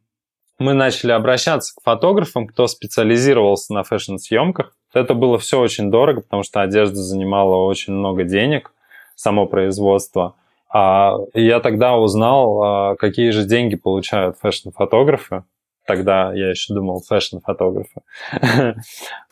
[0.61, 4.77] мы начали обращаться к фотографам, кто специализировался на фэшн-съемках.
[4.93, 8.73] Это было все очень дорого, потому что одежда занимала очень много денег,
[9.17, 10.35] само производство.
[10.73, 15.45] А я тогда узнал, а, какие же деньги получают фэшн-фотографы.
[15.87, 18.03] Тогда я еще думал фэшн-фотографы.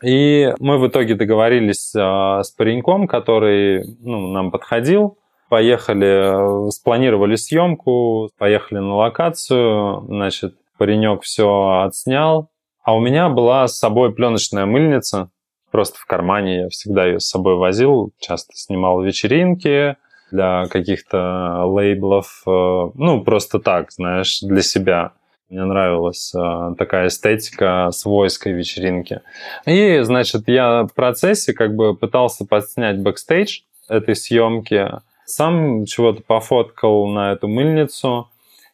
[0.02, 5.18] И мы в итоге договорились а, с пареньком, который ну, нам подходил.
[5.50, 12.50] Поехали, спланировали съемку, поехали на локацию, значит, паренек все отснял.
[12.82, 15.30] А у меня была с собой пленочная мыльница,
[15.70, 16.62] просто в кармане.
[16.62, 19.96] Я всегда ее с собой возил, часто снимал вечеринки
[20.30, 22.42] для каких-то лейблов.
[22.46, 25.12] Э, ну, просто так, знаешь, для себя.
[25.50, 29.22] Мне нравилась э, такая эстетика свойской вечеринки.
[29.66, 34.90] И, значит, я в процессе как бы пытался подснять бэкстейдж этой съемки.
[35.24, 38.28] Сам чего-то пофоткал на эту мыльницу.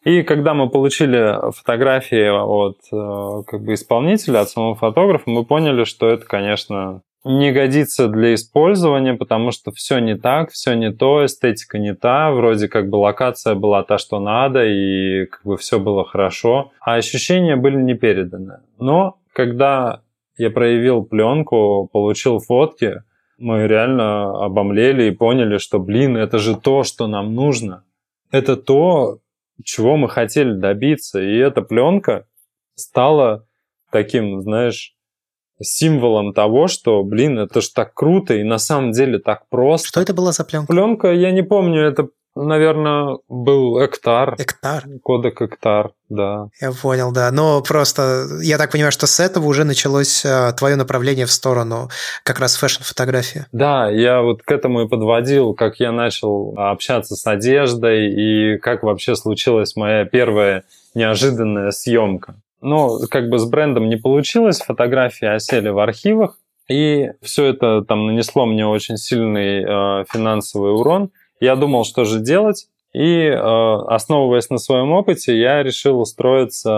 [0.05, 5.83] И когда мы получили фотографии от э, как бы исполнителя, от самого фотографа, мы поняли,
[5.83, 11.25] что это, конечно, не годится для использования, потому что все не так, все не то,
[11.25, 15.79] эстетика не та, вроде как бы локация была та, что надо, и как бы все
[15.79, 18.59] было хорошо, а ощущения были не переданы.
[18.77, 20.01] Но когда
[20.37, 23.01] я проявил пленку, получил фотки,
[23.39, 27.83] мы реально обомлели и поняли, что, блин, это же то, что нам нужно.
[28.31, 29.17] Это то,
[29.63, 31.21] чего мы хотели добиться.
[31.21, 32.27] И эта пленка
[32.75, 33.47] стала
[33.91, 34.95] таким, знаешь,
[35.61, 39.87] символом того, что, блин, это ж так круто и на самом деле так просто.
[39.87, 40.67] Что это была за пленка?
[40.67, 44.35] Пленка, я не помню, это наверное, был Эктар.
[44.37, 44.83] Эктар?
[45.01, 46.49] Кодек Эктар, да.
[46.61, 47.31] Я понял, да.
[47.31, 51.89] Но просто я так понимаю, что с этого уже началось а, твое направление в сторону
[52.23, 53.45] как раз фэшн-фотографии.
[53.51, 58.83] Да, я вот к этому и подводил, как я начал общаться с одеждой и как
[58.83, 62.35] вообще случилась моя первая неожиданная съемка.
[62.61, 68.07] Но как бы с брендом не получилось, фотографии осели в архивах, и все это там
[68.07, 74.49] нанесло мне очень сильный э, финансовый урон– я думал, что же делать, и, э, основываясь
[74.49, 76.71] на своем опыте, я решил устроиться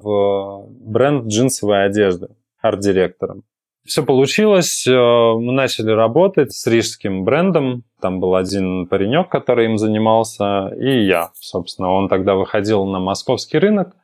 [0.00, 2.28] в бренд джинсовой одежды
[2.60, 3.42] арт-директором.
[3.84, 7.82] Все получилось, э, мы начали работать с рижским брендом.
[8.00, 11.90] Там был один паренек, который им занимался, и я, собственно.
[11.90, 13.96] Он тогда выходил на московский рынок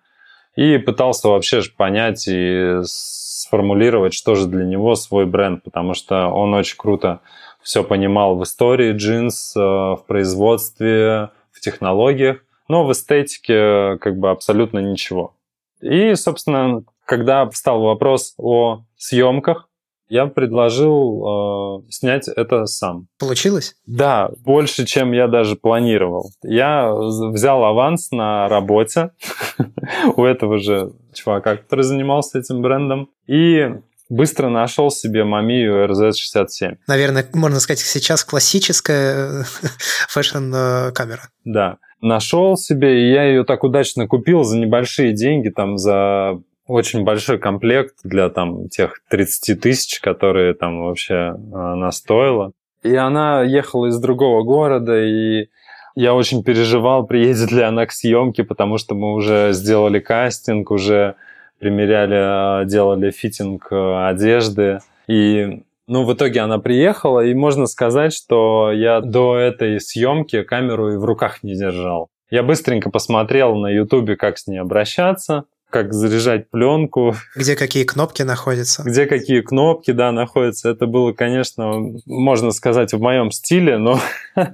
[0.57, 6.55] и пытался вообще понять и сформулировать, что же для него свой бренд, потому что он
[6.55, 7.21] очень круто
[7.67, 14.31] все понимал в истории джинс, э, в производстве, в технологиях, но в эстетике как бы
[14.31, 15.35] абсолютно ничего.
[15.81, 19.69] И, собственно, когда встал вопрос о съемках,
[20.09, 23.09] я предложил э, снять это сам.
[23.19, 23.75] Получилось?
[23.85, 26.31] Да, больше, чем я даже планировал.
[26.45, 29.11] Я взял аванс на работе
[30.17, 36.77] у этого же чувака, который занимался этим брендом, и быстро нашел себе Мамию RZ67.
[36.87, 39.45] Наверное, можно сказать, сейчас классическая
[40.09, 41.29] fashion-камера.
[41.45, 41.79] Да.
[42.01, 47.39] Нашел себе, и я ее так удачно купил за небольшие деньги, там за очень большой
[47.39, 52.53] комплект для там тех 30 тысяч, которые там вообще она стоила.
[52.83, 55.49] И она ехала из другого города, и
[55.95, 61.17] я очень переживал, приедет ли она к съемке, потому что мы уже сделали кастинг, уже
[61.59, 64.79] примеряли, делали фитинг э, одежды.
[65.07, 70.93] И ну, в итоге она приехала, и можно сказать, что я до этой съемки камеру
[70.93, 72.09] и в руках не держал.
[72.29, 75.45] Я быстренько посмотрел на Ютубе, как с ней обращаться,
[75.77, 77.15] как заряжать пленку.
[77.35, 78.83] Где какие кнопки находятся.
[78.83, 80.71] Где какие кнопки, да, находятся.
[80.71, 83.99] Это было, конечно, можно сказать, в моем стиле, но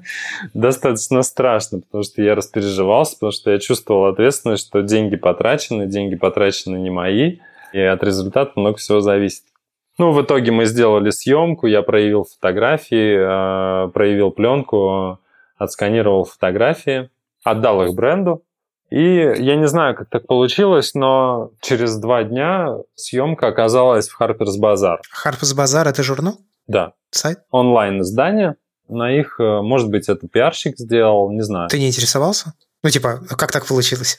[0.54, 6.16] достаточно страшно, потому что я распереживался, потому что я чувствовал ответственность, что деньги потрачены, деньги
[6.16, 7.38] потрачены не мои,
[7.72, 9.44] и от результата много всего зависит.
[9.98, 15.20] Ну, в итоге мы сделали съемку, я проявил фотографии, а, проявил пленку,
[15.56, 17.10] отсканировал фотографии,
[17.44, 18.42] отдал их бренду.
[18.92, 24.60] И я не знаю, как так получилось, но через два дня съемка оказалась в Harper's
[24.60, 24.98] Bazaar.
[25.24, 26.36] Harper's Bazaar– это журнал?
[26.66, 26.92] Да.
[27.10, 27.38] Сайт?
[27.50, 28.56] Онлайн-издание.
[28.90, 31.70] На их, э, может быть, это пиарщик сделал, не знаю.
[31.70, 32.52] Ты не интересовался?
[32.82, 34.18] Ну, типа, как так получилось?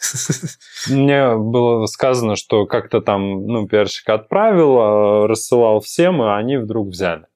[0.89, 6.87] Мне было сказано, что как-то там, ну, пиарщик отправил, а, рассылал всем, и они вдруг
[6.87, 7.27] взяли.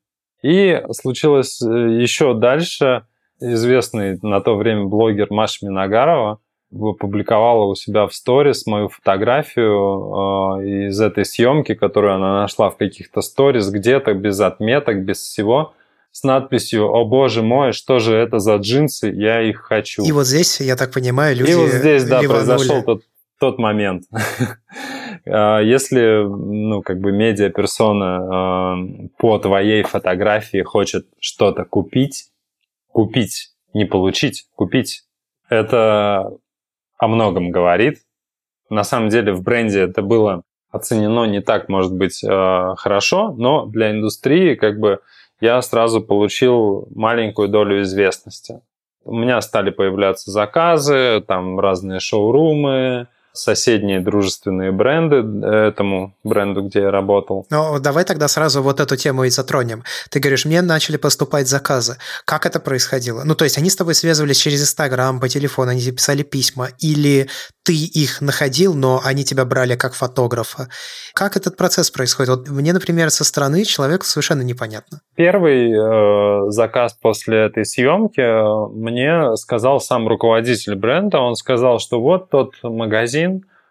[0.41, 1.67] И случилось э,
[2.01, 3.05] еще дальше.
[3.39, 6.39] Известный на то время блогер Маша Миногарова
[6.71, 12.77] опубликовала у себя в сторис мою фотографию э, из этой съемки, которую она нашла в
[12.77, 15.73] каких-то сторис где-то, без отметок, без всего
[16.11, 20.03] с надписью «О боже мой, что же это за джинсы, я их хочу».
[20.03, 23.03] И вот здесь, я так понимаю, люди И вот здесь, да, произошел тот,
[23.39, 24.05] тот момент.
[25.27, 28.77] А, если, ну, как бы медиаперсона а,
[29.19, 32.29] по твоей фотографии хочет что-то купить,
[32.87, 35.03] купить, не получить, купить,
[35.49, 36.31] это
[36.97, 37.99] о многом говорит.
[38.69, 43.65] На самом деле в бренде это было оценено не так, может быть, а, хорошо, но
[43.65, 44.99] для индустрии как бы
[45.39, 48.61] я сразу получил маленькую долю известности.
[49.03, 56.79] У меня стали появляться заказы, там разные шоурумы, соседние дружественные бренды э, этому бренду, где
[56.81, 57.45] я работал.
[57.49, 59.83] Ну, давай тогда сразу вот эту тему и затронем.
[60.09, 61.97] Ты говоришь, мне начали поступать заказы.
[62.25, 63.23] Как это происходило?
[63.23, 66.69] Ну, то есть они с тобой связывались через Инстаграм, по телефону, они тебе писали письма,
[66.79, 67.27] или
[67.67, 70.69] ты их находил, но они тебя брали как фотографа.
[71.13, 72.29] Как этот процесс происходит?
[72.29, 75.01] Вот мне, например, со стороны человека совершенно непонятно.
[75.15, 81.19] Первый э, заказ после этой съемки э, мне сказал сам руководитель бренда.
[81.19, 83.26] Он сказал, что вот тот магазин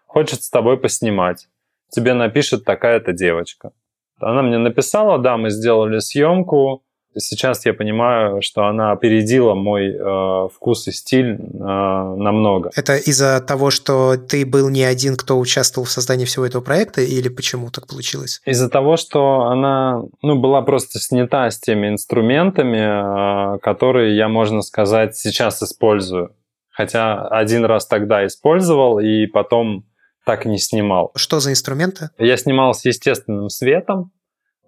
[0.07, 1.49] хочет с тобой поснимать.
[1.91, 3.73] Тебе напишет такая-то девочка.
[4.19, 6.83] Она мне написала, да, мы сделали съемку,
[7.19, 12.71] сейчас я понимаю, что она опередила мой э, вкус и стиль э, намного.
[12.75, 17.01] Это из-за того, что ты был не один, кто участвовал в создании всего этого проекта,
[17.01, 18.41] или почему так получилось?
[18.45, 24.63] Из-за того, что она ну, была просто снята с теми инструментами, э, которые я, можно
[24.63, 26.33] сказать, сейчас использую.
[26.77, 29.87] Хотя один раз тогда использовал и потом
[30.27, 31.11] так не снимал.
[31.15, 32.11] Что за инструменты?
[32.19, 34.13] Я снимал с естественным светом,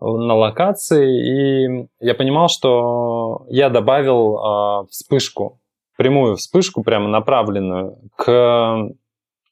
[0.01, 5.61] на локации, и я понимал, что я добавил э, вспышку,
[5.97, 8.91] прямую вспышку, прямо направленную к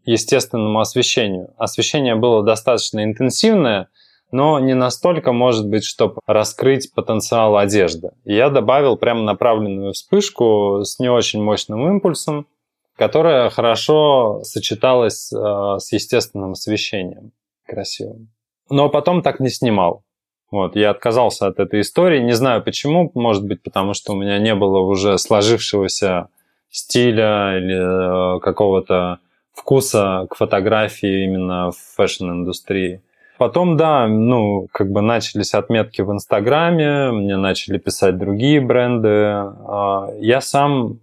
[0.05, 1.53] естественному освещению.
[1.59, 3.88] Освещение было достаточно интенсивное,
[4.37, 8.11] но не настолько, может быть, чтобы раскрыть потенциал одежды.
[8.27, 12.46] Я добавил прямо направленную вспышку с не очень мощным импульсом,
[12.96, 15.37] которая хорошо сочеталась э,
[15.79, 17.33] с естественным освещением
[17.66, 18.29] красивым.
[18.68, 20.03] Но потом так не снимал.
[20.51, 22.20] Вот, я отказался от этой истории.
[22.20, 26.29] Не знаю почему, может быть, потому что у меня не было уже сложившегося
[26.68, 29.20] стиля или э, какого-то
[29.55, 33.01] вкуса к фотографии именно в fashion-индустрии.
[33.38, 39.09] Потом, да, ну, как бы начались отметки в Инстаграме, мне начали писать другие бренды.
[39.09, 41.01] А, я сам,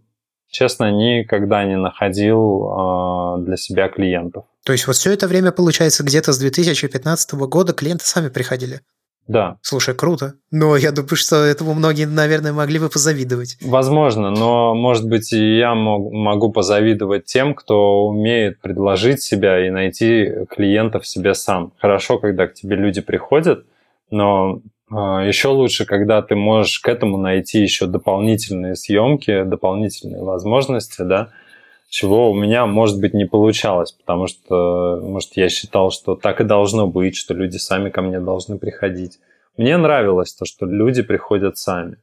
[0.50, 4.46] честно, никогда не находил а, для себя клиентов.
[4.66, 8.82] То есть вот все это время, получается, где-то с 2015 года клиенты сами приходили?
[9.28, 9.58] Да.
[9.62, 10.34] Слушай, круто.
[10.52, 13.58] Но я думаю, что этому многие, наверное, могли бы позавидовать.
[13.62, 19.70] Возможно, но, может быть, и я мог, могу позавидовать тем, кто умеет предложить себя и
[19.70, 21.72] найти клиентов себе сам.
[21.80, 23.66] Хорошо, когда к тебе люди приходят,
[24.12, 24.60] но
[24.92, 31.30] э, еще лучше, когда ты можешь к этому найти еще дополнительные съемки, дополнительные возможности, да,
[31.94, 36.44] чего у меня, может быть, не получалось, потому что, может, я считал, что так и
[36.44, 39.20] должно быть, что люди сами ко мне должны приходить.
[39.58, 41.98] Мне нравилось то, что люди приходят сами.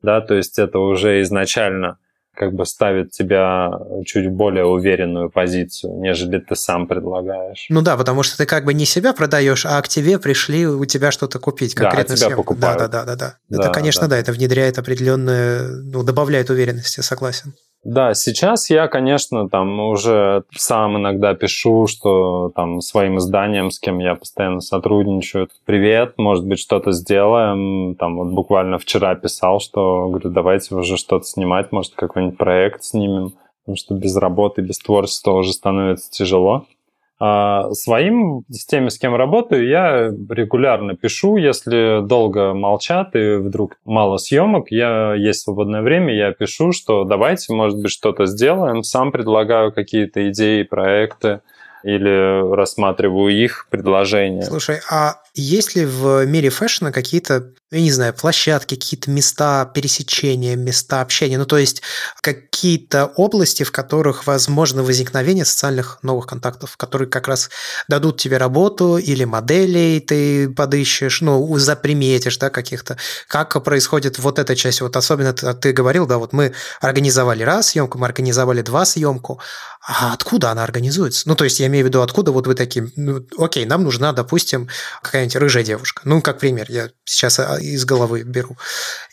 [0.00, 1.98] Да, то есть это уже изначально
[2.34, 3.70] как бы ставит тебя
[4.06, 7.66] чуть более уверенную позицию, нежели ты сам предлагаешь.
[7.68, 10.86] Ну да, потому что ты как бы не себя продаешь, а к тебе пришли у
[10.86, 12.44] тебя что-то купить, конкретно да, тебя съемку.
[12.44, 12.78] покупают.
[12.78, 13.62] Да, да, да, да, да.
[13.62, 14.08] Это, конечно, да.
[14.08, 17.52] да, это внедряет определенную, ну, добавляет уверенности, согласен.
[17.84, 23.98] Да, сейчас я, конечно, там уже сам иногда пишу, что там своим изданием, с кем
[23.98, 27.94] я постоянно сотрудничаю, привет, может быть, что-то сделаем.
[27.96, 33.34] Там вот буквально вчера писал, что, говорю, давайте уже что-то снимать, может, какой-нибудь проект снимем,
[33.62, 36.64] потому что без работы, без творчества уже становится тяжело.
[37.20, 43.76] А своим, с теми, с кем работаю, я регулярно пишу, если долго молчат и вдруг
[43.84, 49.12] мало съемок, я есть свободное время, я пишу, что давайте, может быть, что-то сделаем, сам
[49.12, 51.40] предлагаю какие-то идеи, проекты
[51.84, 54.42] или рассматриваю их предложения.
[54.42, 60.54] Слушай, а есть ли в мире фэшна какие-то, я не знаю, площадки, какие-то места пересечения,
[60.54, 61.82] места общения, ну то есть
[62.22, 67.50] какие-то области, в которых возможно возникновение социальных новых контактов, которые как раз
[67.88, 72.96] дадут тебе работу или моделей ты подыщешь, ну, заприметишь, да, каких-то.
[73.26, 77.68] Как происходит вот эта часть, вот особенно ты, ты говорил, да, вот мы организовали раз
[77.68, 79.40] съемку, мы организовали два съемку,
[79.86, 81.28] а откуда она организуется?
[81.28, 84.12] Ну, то есть я имею в виду, откуда вот вы такие, ну, окей, нам нужна,
[84.12, 84.68] допустим,
[85.02, 86.02] какая какая-нибудь рыжая девушка.
[86.04, 88.56] Ну, как пример, я сейчас из головы беру.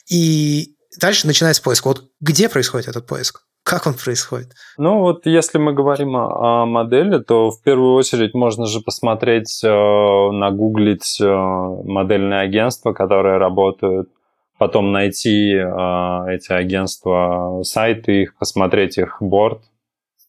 [0.09, 1.85] И дальше начинается поиск.
[1.85, 3.43] Вот где происходит этот поиск?
[3.63, 4.53] Как он происходит?
[4.77, 9.63] Ну вот если мы говорим о, о модели, то в первую очередь можно же посмотреть,
[9.63, 14.09] э, нагуглить э, модельные агентства, которые работают,
[14.57, 19.61] потом найти э, эти агентства, сайты их, посмотреть их борт,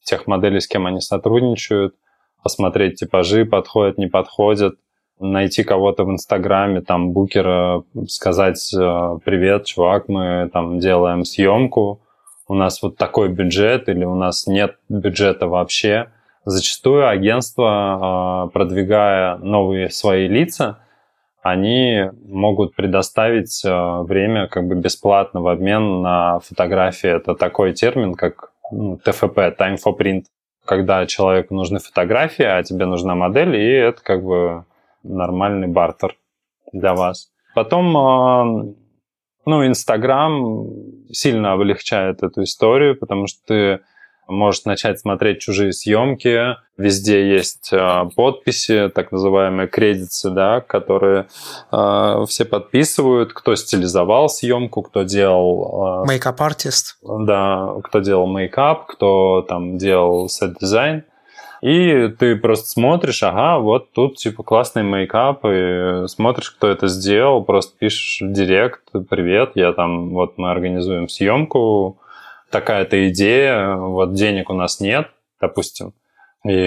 [0.05, 1.95] тех моделей, с кем они сотрудничают,
[2.43, 4.75] посмотреть типажи, подходят, не подходят–
[5.23, 12.01] найти кого-то в Инстаграме, там, букера, сказать, э, привет, чувак, мы там делаем съемку,
[12.49, 16.09] у нас вот такой бюджет или у нас нет бюджета вообще.
[16.45, 20.81] Зачастую агентства, э, продвигая новые свои лица,
[21.43, 27.09] они могут предоставить э, время как бы бесплатно в обмен на фотографии.
[27.09, 30.25] Это такой термин, как ну, ТФП, Time for Print,
[30.65, 34.65] когда человеку нужны фотографии, а тебе нужна модель, и это как бы
[35.03, 36.17] нормальный бартер
[36.73, 37.31] для вас.
[37.55, 38.45] Потом, а,
[39.45, 40.67] ну, Инстаграм
[41.11, 43.81] сильно облегчает эту историю, потому что ты
[44.29, 46.57] можешь начать смотреть чужие съемки.
[46.79, 51.27] Везде есть а, подписи, так называемые кредиты, да, которые
[51.71, 56.05] э, все подписывают, кто стилизовал съемку, кто делал...
[56.07, 56.99] Make-up artist.
[57.03, 61.05] Да, кто делал мейкап, кто там делал set design.
[61.63, 67.45] И ты просто смотришь, ага, вот тут типа классный мейкап, и смотришь, кто это сделал,
[67.45, 72.01] просто пишешь в директ, привет, я там, вот мы организуем съемку,
[72.51, 75.11] такая-то идея, вот денег у нас нет,
[75.41, 75.93] допустим.
[76.45, 76.67] И,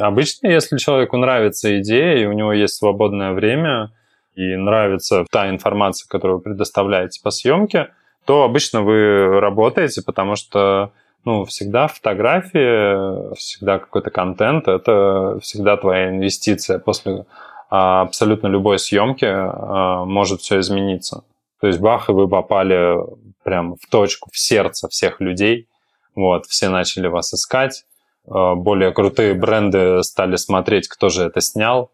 [0.00, 3.90] обычно, если человеку нравится идея, и у него есть свободное время,
[4.36, 7.88] и нравится та информация, которую вы предоставляете по съемке,
[8.24, 10.92] то обычно вы работаете, потому что
[11.24, 16.78] ну, всегда фотографии, всегда какой-то контент, это всегда твоя инвестиция.
[16.78, 17.24] После
[17.70, 21.24] а, абсолютно любой съемки а, может все измениться.
[21.60, 22.98] То есть бах, и вы попали
[23.42, 25.68] прям в точку, в сердце всех людей.
[26.14, 27.84] Вот, все начали вас искать.
[28.28, 31.90] А, более крутые бренды стали смотреть, кто же это снял.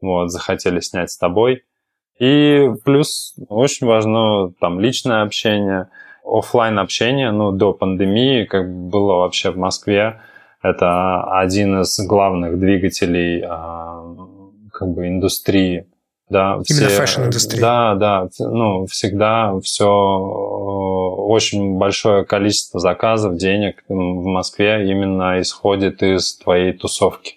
[0.00, 1.64] Вот, захотели снять с тобой.
[2.18, 5.90] И плюс очень важно там личное общение–
[6.24, 10.20] офлайн общение, ну, до пандемии, как было вообще в Москве,
[10.62, 14.04] это один из главных двигателей а,
[14.72, 15.86] как бы индустрии.
[16.28, 17.60] Да, Именно fashion-индустрии.
[17.60, 26.36] Да, да, ну, всегда все очень большое количество заказов, денег в Москве именно исходит из
[26.36, 27.36] твоей тусовки.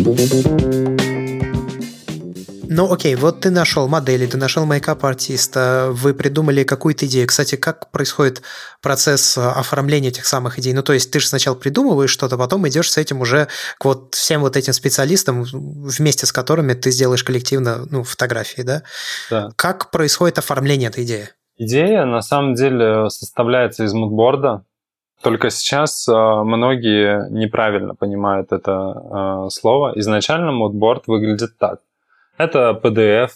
[0.00, 1.07] Thank you.
[2.70, 7.26] Ну, окей, вот ты нашел модели, ты нашел мейкап-артиста, вы придумали какую-то идею.
[7.26, 8.42] Кстати, как происходит
[8.82, 10.74] процесс э, оформления этих самых идей?
[10.74, 13.48] Ну, то есть ты же сначала придумываешь что-то, потом идешь с этим уже
[13.78, 18.82] к вот всем вот этим специалистам, вместе с которыми ты сделаешь коллективно ну, фотографии, да?
[19.30, 19.50] Да.
[19.56, 21.30] Как происходит оформление этой идеи?
[21.56, 24.64] Идея, на самом деле, составляется из мудборда,
[25.22, 29.92] только сейчас э, многие неправильно понимают это э, слово.
[29.96, 31.80] Изначально мудборд выглядит так.
[32.38, 33.30] Это PDF,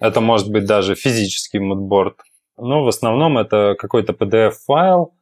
[0.00, 2.14] это может быть даже физический мудборд.
[2.56, 5.12] Но в основном это какой-то PDF-файл,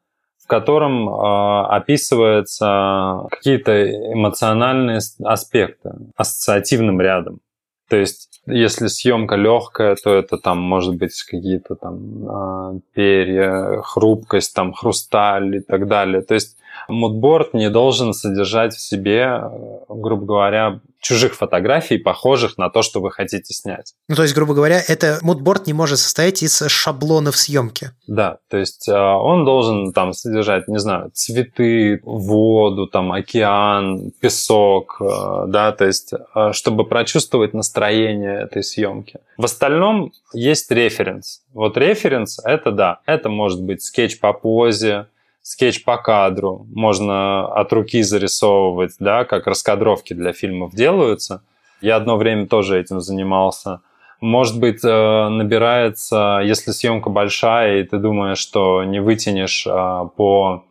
[0.42, 7.40] в котором э, описываются какие-то эмоциональные аспекты ассоциативным рядом.
[7.88, 14.54] То есть, если съемка легкая, то это там может быть какие-то там а, перья, хрупкость,
[14.54, 16.22] там хрусталь и так далее.
[16.22, 16.56] То есть
[16.88, 19.40] мудборд не должен содержать в себе,
[19.88, 23.94] грубо говоря, чужих фотографий, похожих на то, что вы хотите снять.
[24.08, 27.90] Ну, то есть, грубо говоря, это мудборд не может состоять из шаблонов съемки.
[28.06, 34.96] Да, то есть а, он должен там содержать, не знаю, цветы, воду, там, океан, песок,
[35.00, 39.20] а, да, то есть, а, чтобы прочувствовать настроение этой съемки.
[39.36, 41.42] В остальном есть референс.
[41.52, 45.06] Вот референс, это да, это может быть скетч по позе,
[45.46, 51.40] скетч по кадру, можно от руки зарисовывать, да, как раскадровки для фильмов делаются.
[51.80, 53.80] Я одно время тоже этим занимался.
[54.20, 60.64] Может быть, э, набирается, если съемка большая, и ты думаешь, что не вытянешь а, по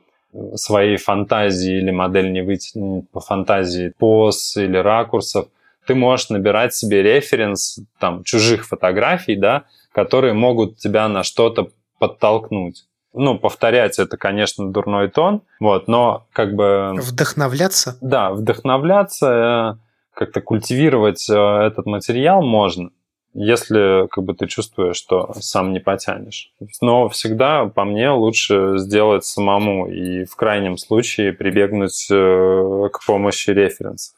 [0.55, 5.47] своей фантазии или модель не вытянет по фантазии поз или ракурсов,
[5.87, 9.63] ты можешь набирать себе референс там, чужих фотографий, да,
[9.93, 12.83] которые могут тебя на что-то подтолкнуть
[13.15, 16.93] ну, повторять это, конечно, дурной тон, вот, но как бы...
[16.97, 17.97] Вдохновляться?
[18.01, 22.89] Да, вдохновляться, э, как-то культивировать э, этот материал можно,
[23.33, 26.51] если как бы ты чувствуешь, что сам не потянешь.
[26.81, 33.49] Но всегда, по мне, лучше сделать самому и в крайнем случае прибегнуть э, к помощи
[33.49, 34.15] референсов.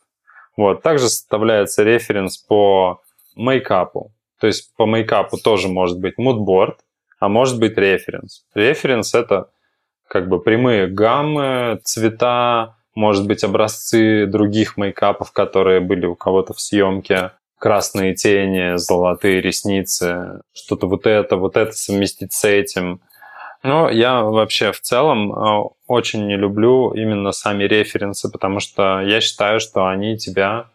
[0.56, 0.82] Вот.
[0.82, 3.02] Также составляется референс по
[3.36, 4.12] мейкапу.
[4.40, 6.80] То есть по мейкапу тоже может быть мудборд,
[7.20, 8.44] а может быть референс.
[8.54, 9.50] Референс— это
[10.08, 16.60] как бы прямые гаммы, цвета, может быть, образцы других мейкапов, которые были у кого-то в
[16.60, 23.02] съемке, красные тени, золотые ресницы, что-то вот это, вот это совместить с этим.
[23.64, 29.20] Но я вообще в целом э, очень не люблю именно сами референсы, потому что я
[29.20, 30.68] считаю, что они тебя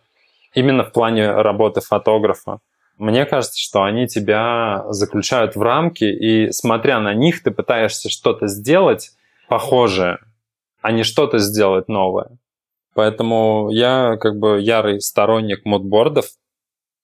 [0.53, 2.59] именно в плане работы фотографа
[3.03, 8.47] мне кажется, что они тебя заключают в рамки, и смотря на них, ты пытаешься что-то
[8.47, 9.11] сделать
[9.49, 10.19] похожее,
[10.83, 12.39] а не что-то сделать новое.
[12.95, 16.27] Поэтому я как бы ярый сторонник мудбордов,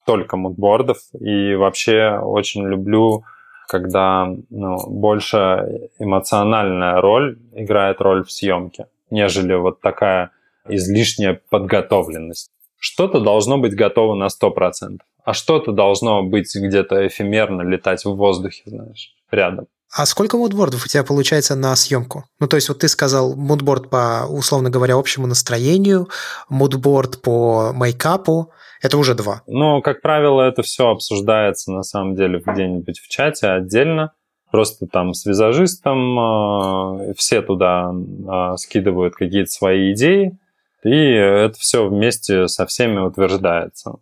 [0.06, 3.24] только мудбордов, и вообще очень люблю,
[3.66, 10.30] когда ну, больше эмоциональная роль играет роль в съемке, нежели вот такая
[10.68, 12.52] излишняя подготовленность.
[12.78, 18.62] Что-то должно быть готово на 100% а что-то должно быть где-то эфемерно летать в воздухе,
[18.64, 19.66] знаешь, рядом.
[19.94, 22.24] А сколько мудбордов у тебя получается на съемку?
[22.40, 26.08] Ну, то есть вот ты сказал мудборд по, условно говоря, общему настроению,
[26.48, 29.42] мудборд по мейкапу, это уже два.
[29.46, 34.12] Ну, как правило, это все обсуждается на самом деле где-нибудь в чате отдельно.
[34.50, 40.38] Просто там с визажистом э, все туда э, скидывают какие-то свои идеи,
[40.84, 43.96] и это все вместе со всеми утверждается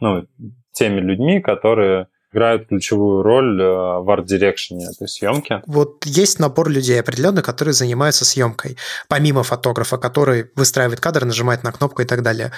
[0.00, 0.26] ну,
[0.72, 5.62] теми людьми, которые играют ключевую роль э, в арт-дирекшене этой съемки.
[5.66, 8.76] Вот есть набор людей определенно, которые занимаются съемкой,
[9.08, 12.50] помимо фотографа, который выстраивает кадр, нажимает на кнопку и так далее.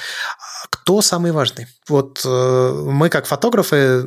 [0.71, 1.67] Кто самый важный?
[1.89, 4.03] Вот э, мы как фотографы,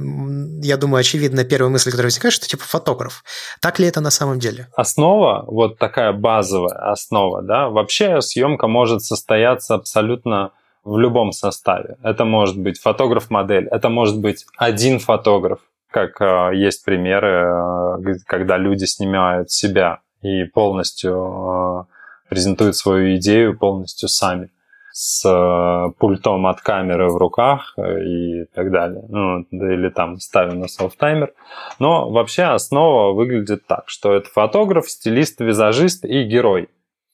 [0.63, 3.23] я думаю, очевидно, первая мысль, которая возникает, что типа фотограф.
[3.61, 4.67] Так ли это на самом деле?
[4.75, 10.51] Основа, вот такая базовая основа, да, вообще съемка может состояться абсолютно
[10.90, 11.98] в любом составе.
[12.04, 15.60] Это может быть фотограф-модель, это может быть один фотограф,
[15.92, 23.58] как э, есть примеры, э, когда люди снимают себя и полностью э, презентуют свою идею
[23.58, 24.50] полностью сами
[24.92, 29.04] с э, пультом от камеры в руках э, и так далее.
[29.08, 31.34] Ну, или там ставим на селф-таймер.
[31.78, 36.70] Но вообще основа выглядит так, что это фотограф, стилист, визажист и герой.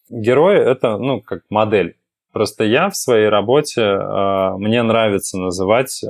[0.10, 1.98] Герой— это, ну, как модель
[2.36, 6.08] Просто я в своей работе, э, мне нравится называть э,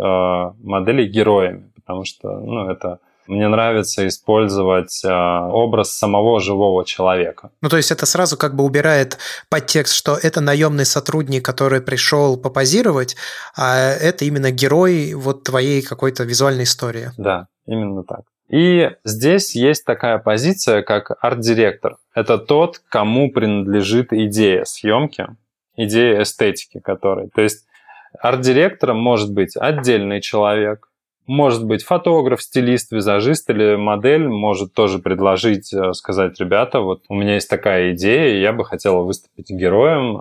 [0.64, 2.98] модели героями, потому что ну, это
[3.28, 7.52] мне нравится использовать э, образ самого живого человека.
[7.62, 9.20] Ну, то есть это сразу как бы убирает
[9.50, 13.16] подтекст, что это наемный сотрудник, который пришел попозировать,
[13.56, 17.12] а это именно герой вот твоей какой-то визуальной истории.
[17.20, 18.22] Да, именно так.
[18.50, 21.98] И здесь есть такая позиция, как арт-директор.
[22.16, 25.28] Это тот, кому принадлежит идея съемки,
[25.78, 27.30] идея эстетики которой.
[27.34, 27.66] То есть
[28.20, 30.88] арт-директором может быть отдельный человек,
[31.28, 37.16] может быть фотограф, стилист, визажист или модель может тоже предложить, э, сказать, ребята, вот у
[37.16, 40.18] меня есть такая идея, я бы хотела выступить героем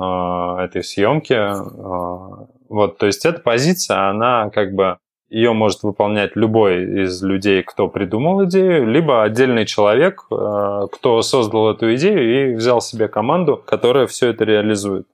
[0.61, 1.35] э, этой съемки.
[1.35, 4.97] Э, вот, то есть эта позиция, она как бы
[5.29, 11.71] ее может выполнять любой из людей, кто придумал идею, либо отдельный человек, э, кто создал
[11.71, 15.07] эту идею и взял себе команду, которая все это реализует.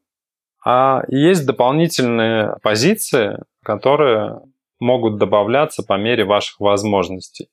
[0.64, 4.40] А есть дополнительные позиции, которые
[4.78, 7.48] могут добавляться по мере ваших возможностей.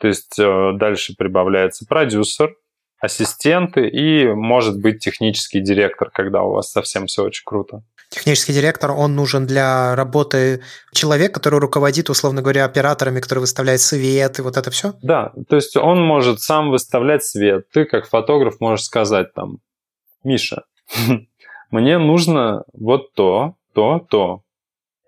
[0.00, 2.54] То есть э, дальше прибавляется продюсер,
[3.00, 7.82] ассистенты и, может быть, технический директор, когда у вас совсем все очень круто.
[8.10, 10.62] Технический директор, он нужен для работы
[10.92, 14.94] человек, который руководит, условно говоря, операторами, которые выставляют свет и вот это все?
[15.02, 17.68] Да, то есть он может сам выставлять свет.
[17.72, 19.58] Ты, как фотограф, можешь сказать там,
[20.22, 20.64] Миша,
[21.74, 24.42] мне нужно вот то, то, то.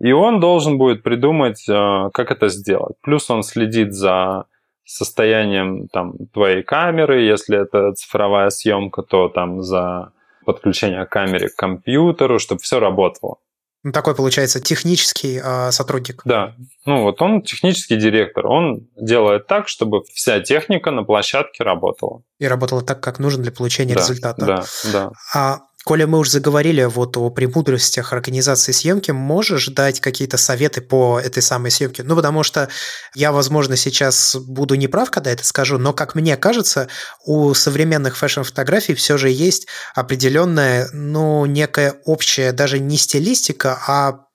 [0.01, 2.97] И он должен будет придумать, э, как это сделать.
[3.01, 4.47] Плюс он следит за
[4.83, 10.11] состоянием там, твоей камеры, если это цифровая съемка, то там за
[10.45, 13.37] подключение камеры к компьютеру, чтобы все работало.
[13.83, 16.21] Ну, такой, получается, технический э, сотрудник.
[16.25, 16.53] Да.
[16.85, 18.45] Ну, вот он технический директор.
[18.45, 22.23] Он делает так, чтобы вся техника на площадке работала.
[22.39, 24.45] И работала так, как нужно для получения да, результата.
[24.45, 25.11] Да, да.
[25.33, 31.17] А Коля, мы уже заговорили вот о премудростях организации съемки, можешь дать какие-то советы по
[31.17, 32.03] этой самой съемке?
[32.03, 32.67] Ну, потому что
[33.15, 36.89] я, возможно, сейчас буду неправ, когда это скажу, но, как мне кажется,
[37.25, 44.26] у современных фэшн-фотографий все же есть определенная, ну, некая общая, даже не стилистика, а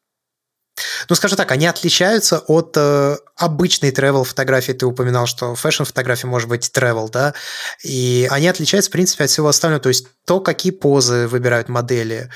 [1.08, 4.72] ну, скажу так, они отличаются от э, обычной travel фотографии.
[4.72, 7.34] Ты упоминал, что fashion фотография может быть travel, да,
[7.84, 9.82] и они отличаются, в принципе, от всего остального.
[9.82, 12.30] То есть то, какие позы выбирают модели,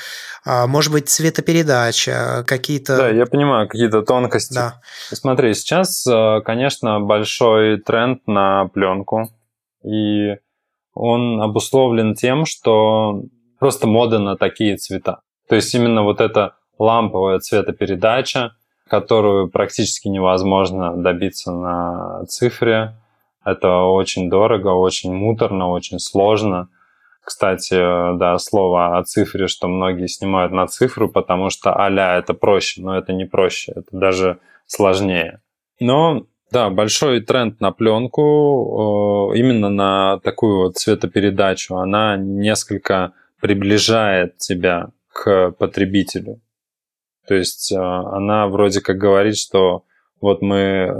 [0.44, 2.96] э, может быть, цветопередача, какие-то...
[2.96, 4.54] Да, я понимаю, какие-то тонкости.
[4.54, 4.80] Да.
[5.12, 9.30] Смотри, сейчас, э, конечно, большой тренд на пленку,
[9.82, 10.36] и
[10.92, 13.22] он обусловлен тем, что
[13.58, 15.20] просто мода на такие цвета.
[15.48, 18.52] То есть именно вот это ламповая цветопередача,
[18.88, 22.94] которую практически невозможно добиться на цифре.
[23.44, 26.68] Это очень дорого, очень муторно, очень сложно.
[27.24, 27.74] Кстати,
[28.18, 32.96] да, слово о цифре, что многие снимают на цифру, потому что а это проще, но
[32.96, 35.40] это не проще, это даже сложнее.
[35.80, 44.38] Но да, большой тренд на пленку, э, именно на такую вот цветопередачу, она несколько приближает
[44.38, 46.40] тебя к потребителю.
[47.26, 49.84] То есть э, она вроде как говорит, что
[50.20, 50.94] вот мы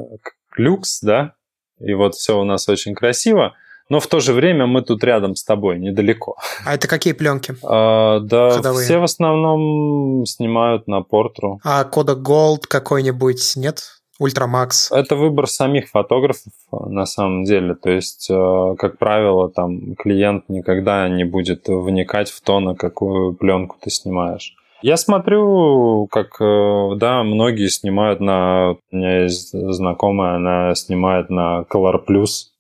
[0.57, 1.35] люкс, да,
[1.79, 3.55] и вот все у нас очень красиво,
[3.89, 6.37] но в то же время мы тут рядом с тобой, недалеко.
[6.65, 7.55] А это какие пленки?
[7.63, 8.85] А, да, Ходовые.
[8.85, 11.61] все в основном снимают на портру.
[11.65, 13.83] А кода Gold какой-нибудь нет?
[14.19, 14.93] Ультрамакс.
[14.93, 17.75] Это выбор самих фотографов на самом деле.
[17.75, 23.35] То есть, э, как правило, там клиент никогда не будет вникать в то, на какую
[23.35, 24.55] пленку ты снимаешь.
[24.83, 28.73] Я смотрю, как, э, да, многие снимают на...
[28.73, 32.51] У меня есть знакомая, она снимает на Color Plus.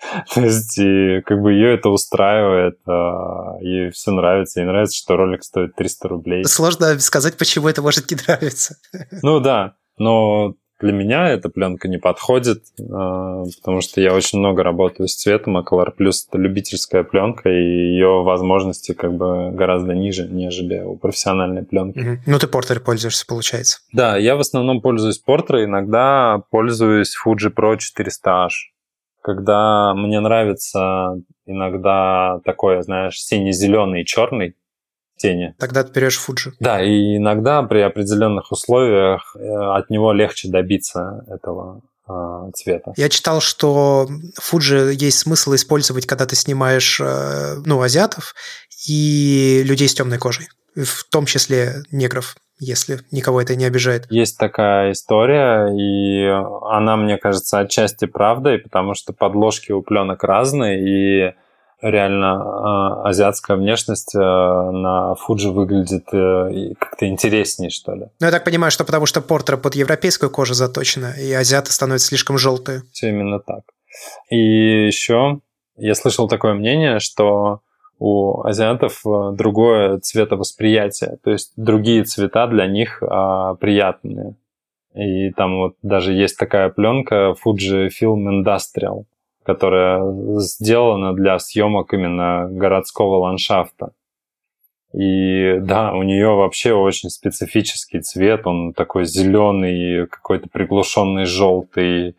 [0.34, 5.16] То есть, и как бы ее это устраивает, а, ей все нравится, ей нравится, что
[5.16, 6.44] ролик стоит 300 рублей.
[6.44, 8.76] Сложно сказать, почему это может не нравиться.
[9.22, 14.62] Ну да, но для меня эта пленка не подходит, а, потому что я очень много
[14.62, 19.94] работаю с цветом, а Color Plus это любительская пленка, и ее возможности как бы гораздо
[19.94, 21.98] ниже, нежели у профессиональной пленки.
[21.98, 22.18] Угу.
[22.26, 23.78] Ну, ты Porter пользуешься, получается.
[23.92, 28.48] Да, я в основном пользуюсь Porter, иногда пользуюсь Fuji Pro 400H.
[29.22, 34.54] Когда мне нравится иногда такой, знаешь, сине-зеленый и черный,
[35.16, 35.54] тени.
[35.58, 36.52] Тогда ты берешь Фуджи.
[36.60, 42.92] Да, и иногда при определенных условиях э, от него легче добиться этого а, цвета.
[42.96, 48.34] Я читал, что Фуджи есть смысл использовать, когда ты снимаешь э, ну, азиатов
[48.86, 54.06] и людей с темной кожей, в том числе негров если никого это не обижает.
[54.10, 56.26] Есть такая история, и
[56.70, 61.34] она, мне кажется, отчасти правдой, потому что подложки у пленок разные, и
[61.82, 68.06] реально э, азиатская внешность э, на Фуджи выглядит э, как-то интереснее, что ли.
[68.20, 72.08] Ну, я так понимаю, что потому что портер под европейскую кожу заточена, и азиаты становятся
[72.08, 72.82] слишком желтые.
[72.92, 73.62] Все именно так.
[74.30, 75.40] И еще
[75.76, 77.60] я слышал такое мнение, что
[77.98, 84.36] у азиатов другое цветовосприятие, то есть другие цвета для них а, приятные.
[84.94, 89.04] И там вот даже есть такая пленка Fuji Film Industrial,
[89.46, 90.02] которая
[90.40, 93.92] сделана для съемок именно городского ландшафта.
[94.92, 102.16] И да, у нее вообще очень специфический цвет, он такой зеленый, какой-то приглушенный желтый,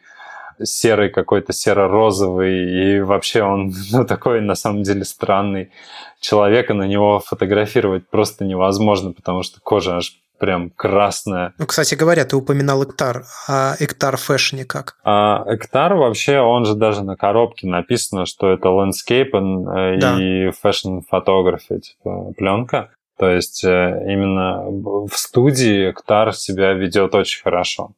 [0.64, 5.72] серый какой-то серо-розовый, и вообще он ну, такой на самом деле странный.
[6.20, 11.54] Человека на него фотографировать просто невозможно, потому что кожа аж прям красная.
[11.58, 14.98] Ну, кстати говоря, ты упоминал Эктар, а Эктар фэшне как?
[15.04, 20.18] А Эктар вообще, он же даже на коробке написано, что это landscape э, да.
[20.20, 22.92] и fashion photography, типа пленка.
[23.18, 24.64] То есть э, именно
[25.08, 27.92] в студии Эктар себя ведет очень хорошо.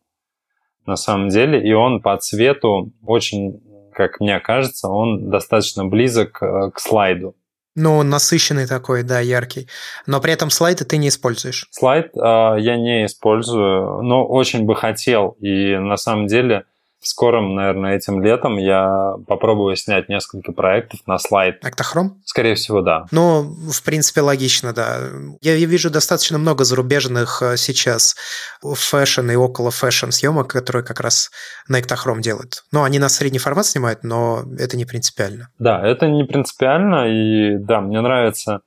[0.85, 3.61] на самом деле, и он по цвету очень,
[3.93, 7.35] как мне кажется, он достаточно близок э, к слайду.
[7.81, 9.69] Ну, насыщенный такой, да, яркий.
[10.05, 11.65] Но при этом слайды ты не используешь.
[11.71, 15.37] Слайд э, я не использую, но очень бы хотел.
[15.39, 16.65] И на самом деле
[17.01, 21.63] в скором, наверное, этим летом я попробую снять несколько проектов на слайд.
[21.63, 22.21] Ektachrome?
[22.25, 23.05] Скорее всего, да.
[23.11, 24.99] Ну, в принципе, логично, да.
[25.41, 28.15] Я вижу достаточно много зарубежных э, сейчас
[28.61, 31.31] fashion и около fashion съемок, которые как раз
[31.67, 32.63] на Ektachrome делают.
[32.71, 35.49] Ну, они на средний формат снимают, но это не принципиально.
[35.57, 38.61] Да, это не принципиально, и да, мне нравится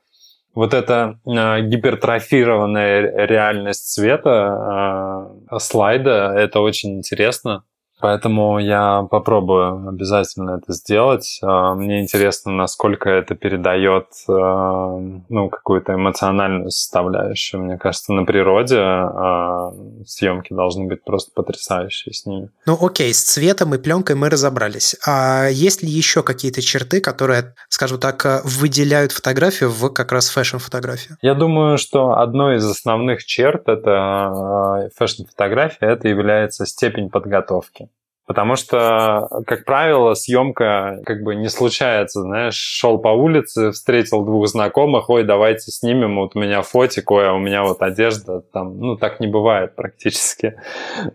[0.55, 7.65] вот эта э, гипертрофированная реальность цвета э, слайда, это очень интересно.
[8.03, 11.39] Поэтому я попробую обязательно это сделать.
[11.41, 14.99] А, мне интересно, насколько это передает а,
[15.29, 17.63] ну, какую-то эмоциональную составляющую.
[17.63, 19.73] Мне кажется, на природе а,
[20.05, 22.51] съемки должны быть просто потрясающие с ними.
[22.67, 24.97] Ну окей, с цветом и пленкой мы разобрались.
[25.07, 31.19] А есть ли еще какие-то черты, которые, скажем так, выделяют фотографию в как раз фэшн-фотографию?
[31.23, 37.91] Я думаю, что одной из основных черт это фэшн-фотография, это является степень подготовки.
[38.27, 44.47] Потому что, как правило, съемка как бы не случается, знаешь, шел по улице, встретил двух
[44.47, 48.79] знакомых, ой, давайте снимем, вот у меня фотик, ой, а у меня вот одежда, там,
[48.79, 50.55] ну, так не бывает практически.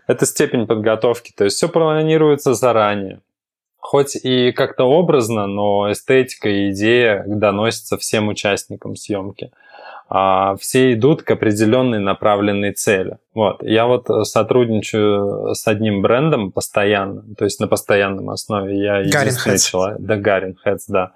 [0.06, 3.20] Это степень подготовки, то есть все планируется заранее.
[3.78, 9.50] Хоть и как-то образно, но эстетика и идея доносятся всем участникам съемки
[10.10, 13.18] а все идут к определенной направленной цели.
[13.34, 13.62] Вот.
[13.62, 18.78] Я вот сотрудничаю с одним брендом постоянно, то есть на постоянном основе.
[18.78, 19.70] Я единственный Heads.
[19.70, 19.98] человек.
[20.00, 21.12] Да, Гарин Heads, да.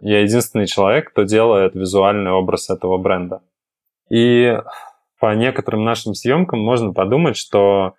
[0.00, 3.42] Я единственный человек, кто делает визуальный образ этого бренда.
[4.08, 4.58] И
[5.18, 7.94] по некоторым нашим съемкам можно подумать, что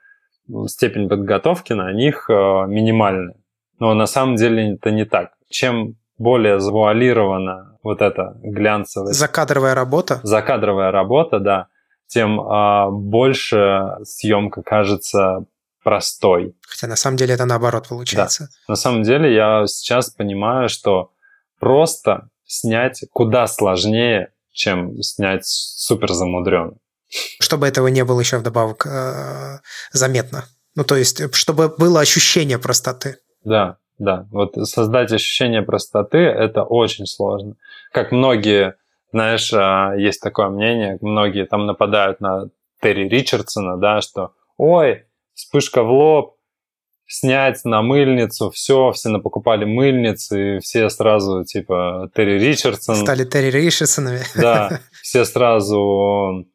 [0.65, 2.33] степень подготовки на них э,
[2.67, 3.35] минимальная.
[3.77, 5.33] Но на самом деле это не так.
[5.49, 9.13] Чем более завуалирована вот эта глянцевая...
[9.13, 10.19] Закадровая работа?
[10.23, 11.67] Закадровая работа, да.
[12.07, 15.45] Тем а, больше съемка кажется
[15.83, 16.55] простой.
[16.67, 18.49] Хотя на самом деле это наоборот получается.
[18.67, 18.73] Да.
[18.73, 21.11] На самом деле я сейчас понимаю, что
[21.59, 26.73] просто снять куда сложнее, чем снять супер замудренно.
[27.39, 29.59] Чтобы этого не было еще вдобавок э,
[29.91, 30.45] заметно.
[30.75, 33.17] Ну, то есть, чтобы было ощущение простоты.
[33.43, 37.55] Да, да, вот создать ощущение простоты– это очень сложно.
[37.91, 38.75] Как многие,
[39.11, 42.49] знаешь, а, есть такое мнение, многие там нападают на
[42.81, 46.35] Терри Ричардсона, да, что «Ой, вспышка в лоб,
[47.05, 52.95] снять на мыльницу, все, все напокупали мыльницы, и все сразу, типа, Терри Ричардсон.
[52.95, 54.21] Стали Терри Ричардсонами.
[54.35, 56.47] Да, все сразу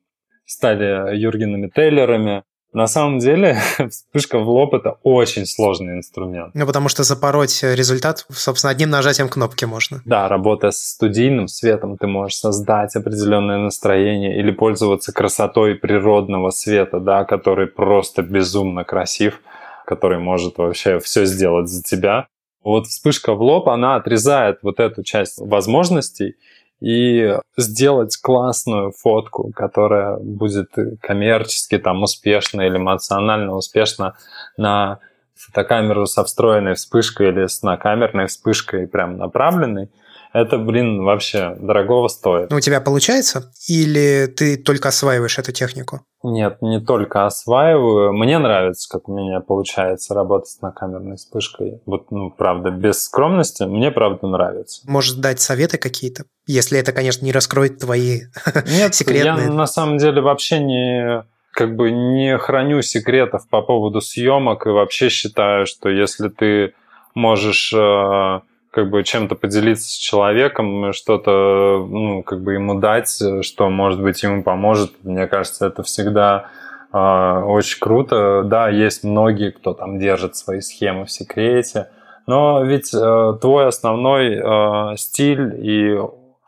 [0.46, 2.42] стали Юргенами Тейлерами.
[2.72, 3.58] На самом деле,
[3.90, 6.54] вспышка в лоб– это очень сложный инструмент.
[6.54, 10.02] Ну, потому что запороть результат, собственно, одним нажатием кнопки можно.
[10.04, 17.00] Да, работая с студийным светом, ты можешь создать определенное настроение или пользоваться красотой природного света,
[17.00, 19.40] да, который просто безумно красив,
[19.86, 22.26] который может вообще все сделать за тебя.
[22.62, 26.34] Вот вспышка в лоб, она отрезает вот эту часть возможностей,
[26.80, 30.70] и сделать классную фотку, которая будет
[31.00, 34.16] коммерчески там успешна или эмоционально успешна
[34.56, 35.00] на
[35.34, 39.90] фотокамеру со встроенной вспышкой или с накамерной вспышкой прям направленной–
[40.36, 42.50] это, блин, вообще дорогого стоит.
[42.50, 43.50] Ну, у тебя получается?
[43.68, 46.02] Или ты только осваиваешь эту технику?
[46.22, 48.12] Нет, не только осваиваю.
[48.12, 51.80] Мне нравится, как у меня получается работать с накамерной вспышкой.
[51.86, 54.82] Вот, ну, правда, без скромности, мне, правда, нравится.
[54.86, 56.24] Может, дать советы какие-то?
[56.46, 58.22] Если это, конечно, не раскроет твои
[58.66, 59.46] Нет, секретные...
[59.46, 64.70] я на самом деле вообще не как бы не храню секретов по поводу съемок и
[64.70, 66.74] вообще считаю, что если ты
[67.14, 68.40] можешь э,
[68.76, 74.22] как бы чем-то поделиться с человеком, что-то, ну, как бы ему дать, что, может быть,
[74.22, 74.92] ему поможет.
[75.02, 76.50] Мне кажется, это всегда
[76.92, 78.42] э, очень круто.
[78.44, 81.88] Да, есть многие, кто там держит свои схемы в секрете,
[82.26, 85.98] но ведь э, твой основной э, стиль и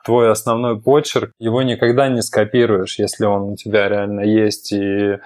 [0.04, 4.70] твой основной почерк, его никогда не скопируешь, если он у тебя реально есть.
[4.74, 5.16] И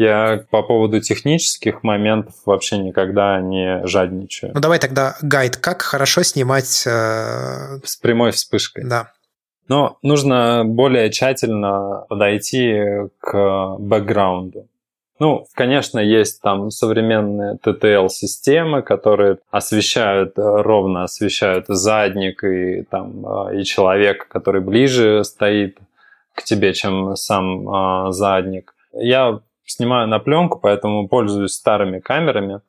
[0.00, 4.52] я по поводу технических моментов вообще никогда не жадничаю.
[4.54, 6.84] Ну давай тогда гайд, как хорошо снимать...
[6.86, 7.78] Э...
[7.84, 8.84] С прямой вспышкой.
[8.88, 9.12] Да.
[9.68, 12.82] Но нужно более тщательно подойти
[13.20, 14.68] к бэкграунду.
[15.18, 23.60] Ну, конечно, есть там современные TTL-системы, которые освещают, э, ровно освещают задник и, там, э,
[23.60, 25.76] и человека, который ближе стоит
[26.34, 28.74] к тебе, чем сам э, задник.
[28.94, 29.40] Я
[29.70, 32.60] снимаю на пленку, поэтому пользуюсь старыми камерами.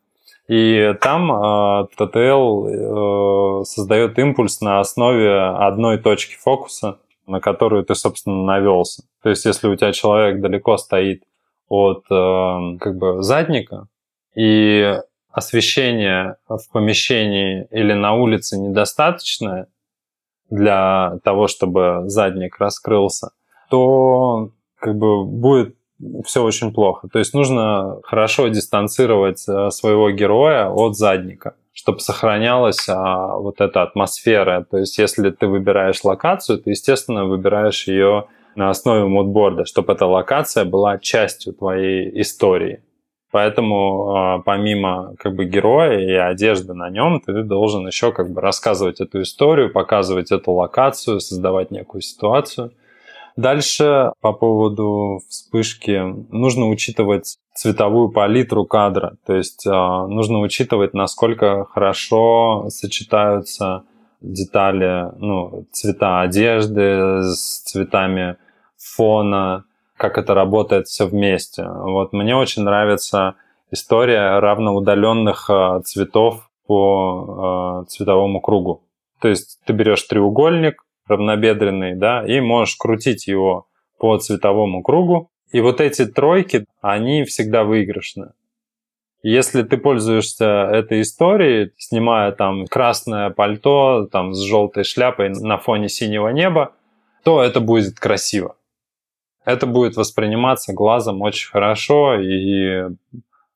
[0.48, 7.96] И там э, TTL э, создает импульс на основе одной точки фокуса, на которую ты,
[7.96, 9.04] собственно, навелся.
[9.24, 11.24] То есть, если у тебя человек далеко стоит
[11.70, 13.88] от э, как бы задника,
[14.36, 15.00] и
[15.32, 19.68] освещение в помещении или на улице недостаточное
[20.50, 23.32] для того, чтобы задник раскрылся,
[23.70, 25.76] то как бы будет
[26.26, 27.08] все очень плохо.
[27.12, 33.82] То есть нужно хорошо дистанцировать э, своего героя от задника, чтобы сохранялась а, вот эта
[33.82, 34.66] атмосфера.
[34.70, 40.06] То есть если ты выбираешь локацию, ты, естественно, выбираешь ее на основе мудборда, чтобы эта
[40.06, 42.82] локация была частью твоей истории.
[43.32, 48.42] Поэтому а, помимо как бы героя и одежды на нем, ты должен еще как бы
[48.42, 52.74] рассказывать эту историю, показывать эту локацию, создавать некую ситуацию.
[53.36, 56.02] Дальше по поводу вспышки
[56.32, 63.84] нужно учитывать цветовую палитру кадра, то есть а, нужно учитывать, насколько хорошо сочетаются
[64.22, 68.38] детали, ну, цвета одежды с цветами
[68.78, 69.66] фона,
[69.98, 71.68] как это работает все вместе.
[71.68, 73.36] Вот мне очень нравится
[73.72, 78.84] история равноудаленных а, цветов по а, цветовому кругу.
[79.20, 85.30] То есть ты берешь треугольник равнобедренный, да, и можешь крутить его по цветовому кругу.
[85.52, 88.32] И вот эти тройки, они всегда выигрышны.
[89.24, 95.90] Если ты пользуешься этой историей, снимая там красное пальто там, с желтой шляпой на фоне
[95.90, 96.74] синего неба,
[97.24, 98.56] то это будет красиво
[99.46, 102.90] это будет восприниматься глазом очень хорошо и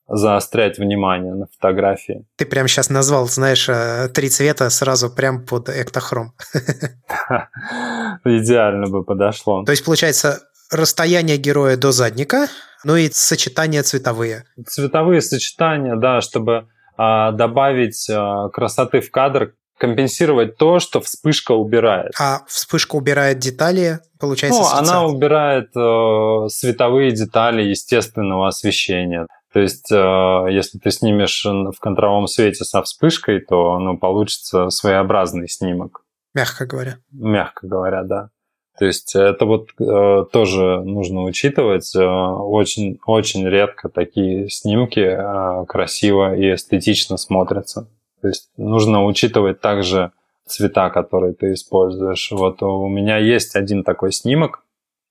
[0.07, 2.25] заострять внимание на фотографии.
[2.35, 6.33] Ты прямо сейчас назвал, знаешь, э, три цвета сразу прям под эктохром.
[8.23, 9.63] Идеально бы подошло.
[9.63, 10.41] То есть, получается,
[10.71, 12.47] расстояние героя до задника,
[12.83, 14.45] ну и сочетания цветовые.
[14.67, 22.13] Цветовые сочетания, да, чтобы а, добавить а, красоты в кадр, компенсировать то, что вспышка убирает.
[22.19, 24.61] А вспышка убирает детали, получается?
[24.61, 29.27] Ну, она убирает э, световые детали естественного освещения.
[29.55, 35.47] То есть, э, если ты снимешь в контровом свете со вспышкой, то ну, получится своеобразный
[35.47, 36.03] снимок.
[36.33, 36.97] Мягко говоря.
[37.13, 38.31] Мягко говоря, да.
[38.77, 41.95] То есть это вот э, тоже нужно учитывать.
[41.95, 47.87] Э, очень, очень редко такие снимки э, красиво и эстетично смотрятся.
[48.21, 50.11] То есть нужно учитывать также
[50.45, 52.29] цвета, которые ты используешь.
[52.31, 54.65] Вот у меня есть один такой снимок,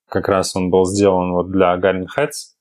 [0.06, 2.53] как раз он был сделан вот для Garden Heads.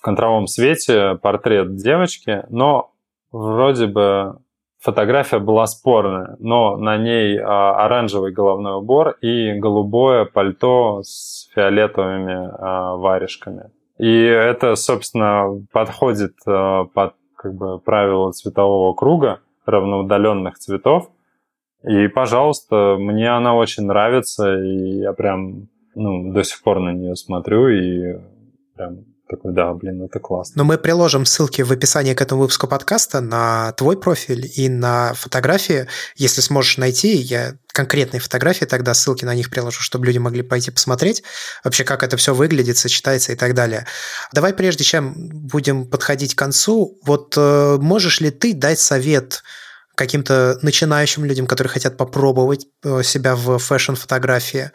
[0.00, 2.92] В контровом свете портрет девочки, но
[3.30, 4.38] вроде бы
[4.78, 12.50] фотография была спорная, но на ней а, оранжевый головной убор и голубое пальто с фиолетовыми
[12.50, 13.72] а, варежками.
[13.98, 21.10] И это, собственно, подходит а, под как бы правило цветового круга равноудаленных цветов.
[21.82, 27.16] И, пожалуйста, мне она очень нравится, и я прям ну, до сих пор на нее
[27.16, 28.18] смотрю, и
[28.74, 30.54] прям такой, да, блин, это классно.
[30.56, 35.14] Но мы приложим ссылки в описании к этому выпуску подкаста на твой профиль и на
[35.14, 35.86] фотографии.
[36.16, 40.70] Если сможешь найти, я конкретные фотографии, тогда ссылки на них приложу, чтобы люди могли пойти
[40.70, 41.22] посмотреть
[41.64, 43.86] вообще, как это все выглядит, сочетается и так далее.
[44.32, 49.42] Давай, прежде чем будем подходить к концу, вот э, можешь ли ты дать совет
[49.94, 54.70] каким-то начинающим людям, которые хотят попробовать э, себя в фэшн-фотографии,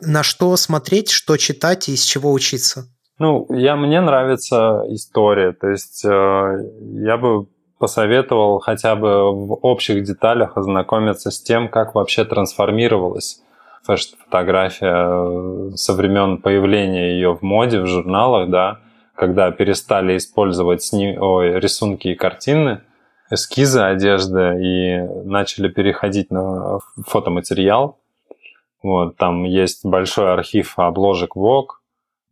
[0.00, 2.88] на что смотреть, что читать и с чего учиться?
[3.18, 7.46] Ну, я, мне нравится история, то есть э, я бы
[7.78, 13.42] посоветовал хотя бы в общих деталях ознакомиться с тем, как вообще трансформировалась
[13.82, 18.80] фэшн-фотография э, со времен появления ее в моде, в журналах, да,
[19.14, 21.18] когда перестали использовать сни...
[21.18, 22.82] Ой, рисунки и картины,
[23.30, 27.98] эскизы одежды и начали переходить на фотоматериал.
[28.82, 31.77] Вот, там есть большой архив обложек Vogue,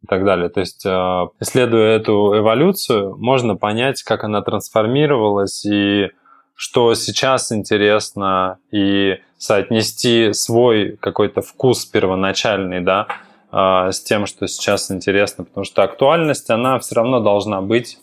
[0.06, 0.48] и так далее.
[0.48, 6.10] То есть, э, исследуя эту эволюцию, можно понять, как она трансформировалась и
[6.54, 13.08] что сейчас интересно, и соотнести свой какой-то вкус первоначальный, да,
[13.52, 17.98] э, с тем, что сейчас интересно, потому что актуальность, она все равно должна быть,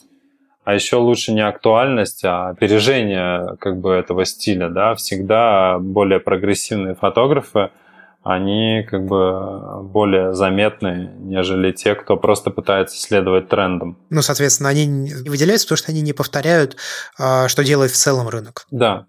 [0.66, 6.96] а еще лучше не актуальность, а опережение как бы этого стиля, да, всегда более прогрессивные
[6.96, 7.70] фотографы–
[8.24, 13.98] они как бы более заметны, нежели те, кто просто пытается следовать трендам.
[14.10, 16.78] Ну, соответственно, они выделяются, потому что они не повторяют,
[17.20, 18.66] а, что делает в целом рынок.
[18.72, 19.06] Да.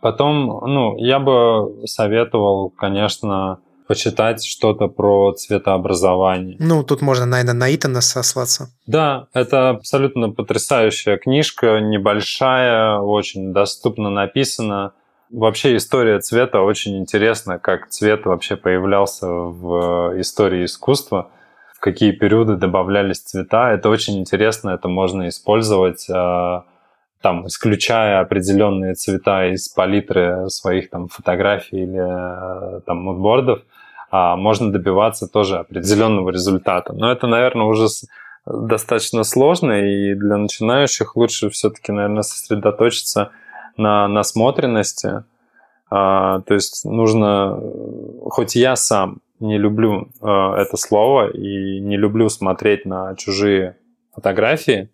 [0.00, 6.56] Потом, ну, я бы советовал, конечно, почитать что-то про цветообразование.
[6.58, 8.70] Ну, тут можно, наверное, на Итана сослаться.
[8.86, 14.92] Да, это абсолютно потрясающая книжка, небольшая, очень доступно написана.
[15.32, 21.30] Вообще история цвета очень интересна, как цвет вообще появлялся в истории искусства,
[21.74, 23.72] в какие периоды добавлялись цвета.
[23.72, 26.64] Это очень интересно, это можно использовать а,
[27.22, 33.62] там, исключая определенные цвета из палитры своих там фотографий или там мудбордов,
[34.10, 36.92] а можно добиваться тоже определенного результата.
[36.92, 37.86] Но это, наверное, уже
[38.44, 43.30] достаточно сложно, и для начинающих лучше все-таки, наверное, сосредоточиться
[43.76, 45.24] на насмотренности.
[45.90, 47.60] А, то есть нужно,
[48.30, 53.76] хоть я сам не люблю а, это слово и не люблю смотреть на чужие
[54.14, 54.88] фотографии,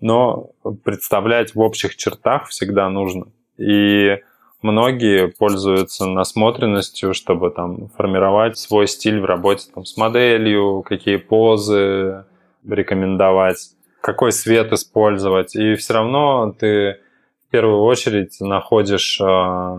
[0.00, 0.50] но
[0.82, 3.26] представлять в общих чертах всегда нужно.
[3.58, 4.18] И
[4.62, 12.24] многие пользуются насмотренностью, чтобы там формировать свой стиль в работе там, с моделью, какие позы
[12.66, 15.54] рекомендовать, какой свет использовать.
[15.54, 16.98] И все равно ты
[17.54, 19.76] первую очередь находишь э,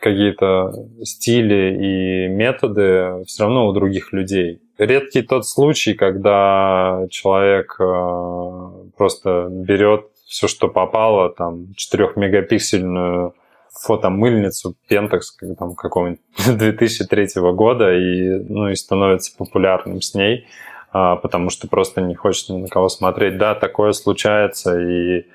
[0.00, 4.62] какие-то стили и методы все равно у других людей.
[4.78, 13.34] Редкий тот случай, когда человек э, просто берет все, что попало, там, 4-мегапиксельную
[13.82, 15.20] фотомыльницу Pentax
[15.58, 16.22] там, какого-нибудь
[16.56, 20.46] 2003 года и, ну, и становится популярным с ней,
[20.90, 23.36] а, потому что просто не хочет ни на кого смотреть.
[23.36, 25.26] Да, такое случается, и,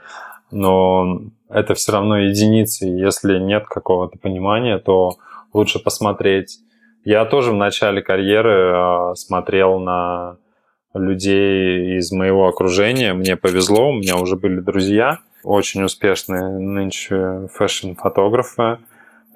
[0.50, 2.86] но это все равно единицы.
[2.86, 5.18] Если нет какого-то понимания, то
[5.54, 6.60] лучше посмотреть.
[7.04, 10.38] Я тоже в начале карьеры а, смотрел на
[10.94, 13.14] людей из моего окружения.
[13.14, 18.80] Мне повезло, у меня уже были друзья, очень успешные нынче фэшн-фотографы,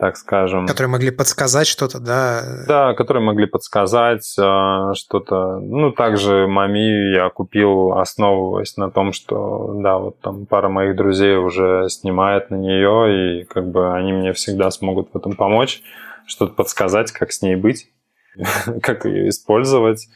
[0.04, 0.68] так скажем.
[0.68, 2.66] Которые могли подсказать что-то, да?
[2.68, 5.60] Да, которые могли подсказать а, что-то.
[5.60, 11.38] Ну, также Мами я купил, основываясь на том, что, да, вот там пара моих друзей
[11.38, 15.82] уже снимает на нее, и как бы они мне всегда смогут в этом помочь,
[16.26, 17.89] что-то подсказать, как с ней быть,
[18.82, 20.10] как ее использовать.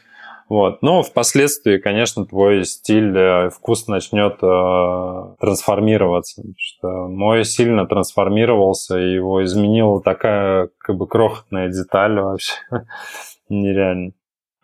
[0.48, 0.80] Вот.
[0.82, 6.42] Но впоследствии, конечно, твой стиль, э, вкус начнет э, трансформироваться.
[6.56, 12.54] Что мой сильно трансформировался, и его изменила такая как бы крохотная деталь вообще.
[13.50, 14.12] Нереально.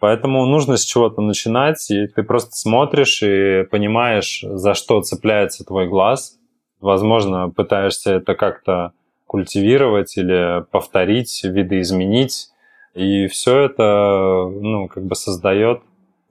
[0.01, 5.89] Поэтому нужно с чего-то начинать, и ты просто смотришь и понимаешь, за что цепляется твой
[5.89, 6.37] глаз.
[6.81, 8.93] Возможно, пытаешься это как-то
[9.27, 12.49] культивировать или повторить, видоизменить
[12.95, 15.83] и все это, ну, как бы создает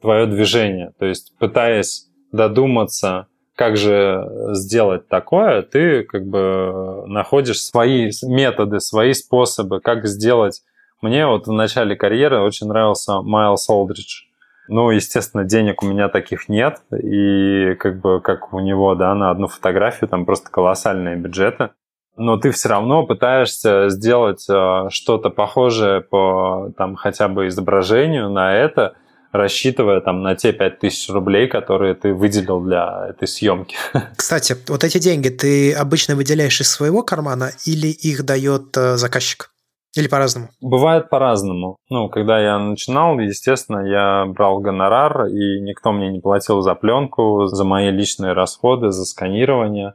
[0.02, 0.92] твое движение.
[0.98, 9.14] То есть, пытаясь додуматься, как же сделать такое, ты как бы находишь свои методы, свои
[9.14, 10.62] способы, как сделать.
[11.02, 14.24] Мне вот в начале карьеры очень нравился Майлз Олдридж.
[14.70, 19.30] Ну, естественно, денег у меня таких нет, и как бы как у него, да, на
[19.30, 21.72] одну фотографию там просто колоссальные бюджеты
[22.16, 28.56] но ты все равно пытаешься сделать э, что-то похожее по там хотя бы изображению на
[28.56, 28.96] это,
[29.32, 33.76] рассчитывая там на те 5000 рублей, которые ты выделил для этой съемки.
[34.16, 39.50] Кстати, вот эти деньги ты обычно выделяешь из своего кармана или их дает э, заказчик?
[39.96, 40.50] Или по-разному?
[40.60, 41.78] Бывает по-разному.
[41.90, 47.46] Ну, когда я начинал, естественно, я брал гонорар, и никто мне не платил за пленку,
[47.46, 49.94] за мои личные расходы, за сканирование.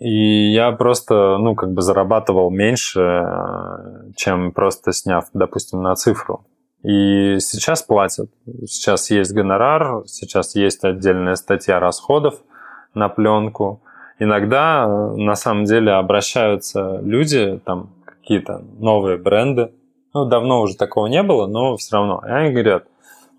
[0.00, 6.44] И я просто, ну, как бы зарабатывал меньше, э, чем просто сняв, допустим, на цифру.
[6.84, 8.30] И сейчас платят.
[8.66, 12.36] Сейчас есть гонорар, сейчас есть отдельная статья расходов
[12.94, 13.82] на пленку.
[14.20, 19.72] Иногда, э, на самом деле, обращаются люди, там, какие-то новые бренды.
[20.14, 22.22] Ну, давно уже такого не было, но все равно.
[22.24, 22.84] И они говорят,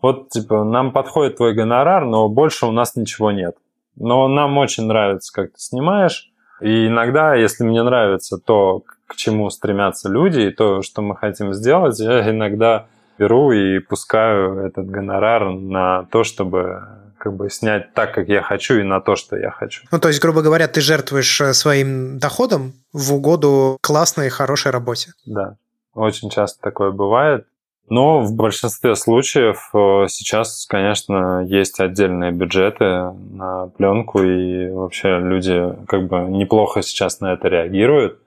[0.01, 3.55] вот, типа, нам подходит твой гонорар, но больше у нас ничего нет.
[3.95, 6.28] Но нам очень нравится, как ты снимаешь,
[6.62, 11.53] и иногда, если мне нравится то, к чему стремятся люди, и то, что мы хотим
[11.53, 12.86] сделать, я иногда
[13.18, 16.84] беру и пускаю этот гонорар на то, чтобы
[17.18, 19.84] как бы снять так, как я хочу, и на то, что я хочу.
[19.91, 24.72] Ну, то есть, грубо говоря, ты жертвуешь э, своим доходом в угоду классной и хорошей
[24.72, 25.12] работе.
[25.26, 25.57] Да,
[25.93, 27.45] очень часто такое бывает.
[27.90, 35.76] Но в большинстве случаев э, сейчас, конечно, есть отдельные бюджеты на пленку, и вообще люди
[35.88, 38.20] как бы неплохо сейчас на это реагируют.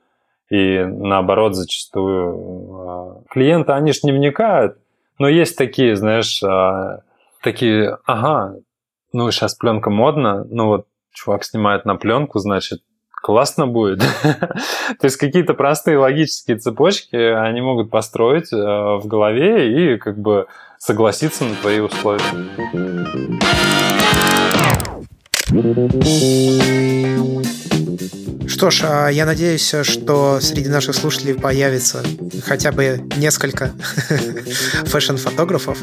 [0.51, 4.79] И наоборот, зачастую э, клиенты, они же не вникают,
[5.19, 6.99] но есть такие, знаешь, э,
[7.41, 8.57] такие, ага,
[9.13, 12.83] ну сейчас пленка модна, ну вот чувак снимает на пленку, значит,
[13.23, 14.01] классно будет.
[14.23, 20.47] То есть какие-то простые логические цепочки они могут построить э, в голове и как бы
[20.79, 22.21] согласиться на твои условия.
[28.63, 32.05] Что ж, а я надеюсь, что среди наших слушателей появится
[32.45, 33.73] хотя бы несколько
[34.85, 35.79] фэшн-фотографов.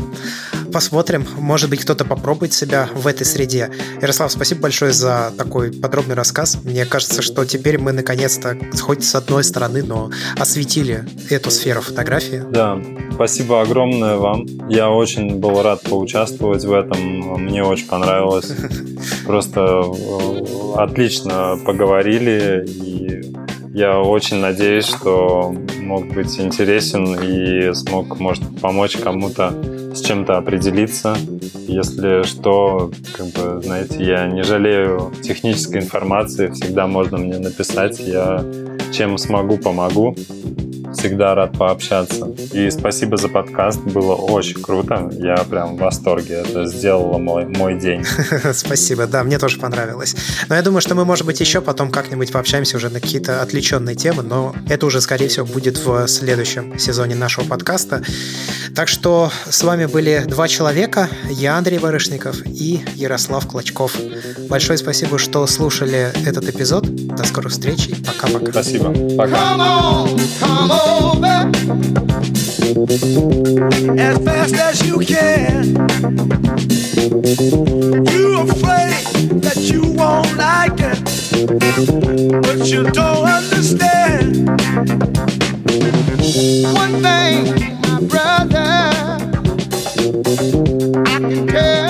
[0.72, 3.70] Посмотрим, может быть, кто-то попробует себя в этой среде.
[4.02, 6.58] Ярослав, спасибо большое за такой подробный рассказ.
[6.64, 12.44] Мне кажется, что теперь мы наконец-то, хоть с одной стороны, но осветили эту сферу фотографии.
[12.50, 12.80] Да,
[13.14, 14.46] спасибо огромное вам.
[14.70, 16.98] Я очень был рад поучаствовать в этом.
[17.44, 18.50] Мне очень понравилось.
[19.26, 23.22] Просто э, отлично поговорили и
[23.74, 29.54] я очень надеюсь, что мог быть интересен и смог, может, помочь кому-то
[29.94, 31.16] с чем-то определиться.
[31.68, 38.44] Если что, как бы, знаете, я не жалею технической информации, всегда можно мне написать, я
[38.92, 40.16] чем смогу, помогу.
[40.94, 42.28] Всегда рад пообщаться.
[42.52, 45.10] И спасибо за подкаст, было очень круто.
[45.14, 46.44] Я прям в восторге.
[46.48, 48.04] Это сделало мой, мой день.
[48.54, 50.16] Спасибо, да, мне тоже понравилось.
[50.48, 53.96] Но я думаю, что мы, может быть, еще потом как-нибудь пообщаемся уже на какие-то отвлеченные
[53.96, 58.02] темы, но это уже, скорее всего, будет в следующем сезоне нашего подкаста.
[58.76, 63.96] Так что с вами были два человека, я Андрей Барышников и Ярослав Клочков.
[64.50, 66.86] Большое спасибо, что слушали этот эпизод.
[67.16, 68.52] До скорых встреч и пока-пока.
[68.52, 68.94] Спасибо.
[69.16, 70.79] Пока.
[73.98, 75.76] As fast as you can.
[78.10, 79.04] You afraid
[79.42, 81.00] that you won't like it,
[82.42, 84.48] but you don't understand.
[86.74, 88.70] One thing my brother.
[91.06, 91.89] I can tell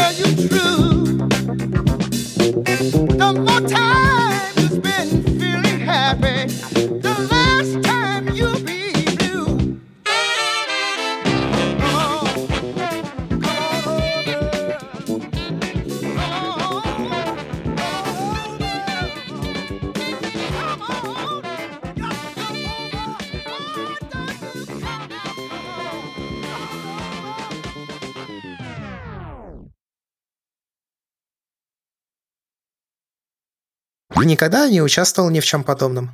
[34.25, 36.11] Никогда не участвовал ни в чем подобном.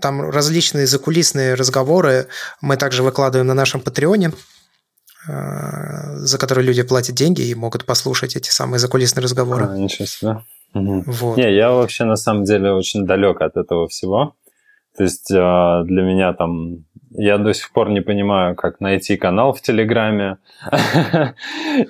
[0.00, 2.26] Там различные закулисные разговоры
[2.60, 4.32] мы также выкладываем на нашем Патреоне,
[5.28, 9.66] э, за которые люди платят деньги и могут послушать эти самые закулисные разговоры.
[9.66, 10.42] А, ничего себе.
[10.74, 11.04] Угу.
[11.06, 11.36] Вот.
[11.36, 14.34] Не, я вообще на самом деле очень далек от этого всего.
[14.96, 15.34] То есть э,
[15.84, 16.84] для меня там
[17.16, 20.38] я до сих пор не понимаю, как найти канал в Телеграме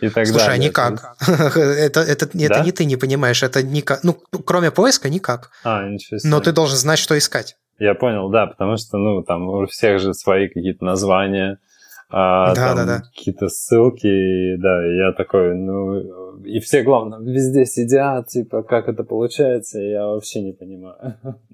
[0.01, 1.17] и так Слушай, а никак.
[1.29, 2.45] это, это, да?
[2.45, 4.05] это не ты не понимаешь, это никак.
[4.05, 5.51] Ну, кроме поиска, никак.
[5.65, 6.31] А, ничего себе.
[6.31, 7.57] Но ты должен знать, что искать.
[7.79, 11.59] Я понял, да, потому что, ну, там у всех же свои какие-то названия,
[12.09, 13.03] а, да, там да, да.
[13.03, 19.03] какие-то ссылки, да, и я такой, ну, и все, главное, везде сидят, типа, как это
[19.03, 21.17] получается, я вообще не понимаю.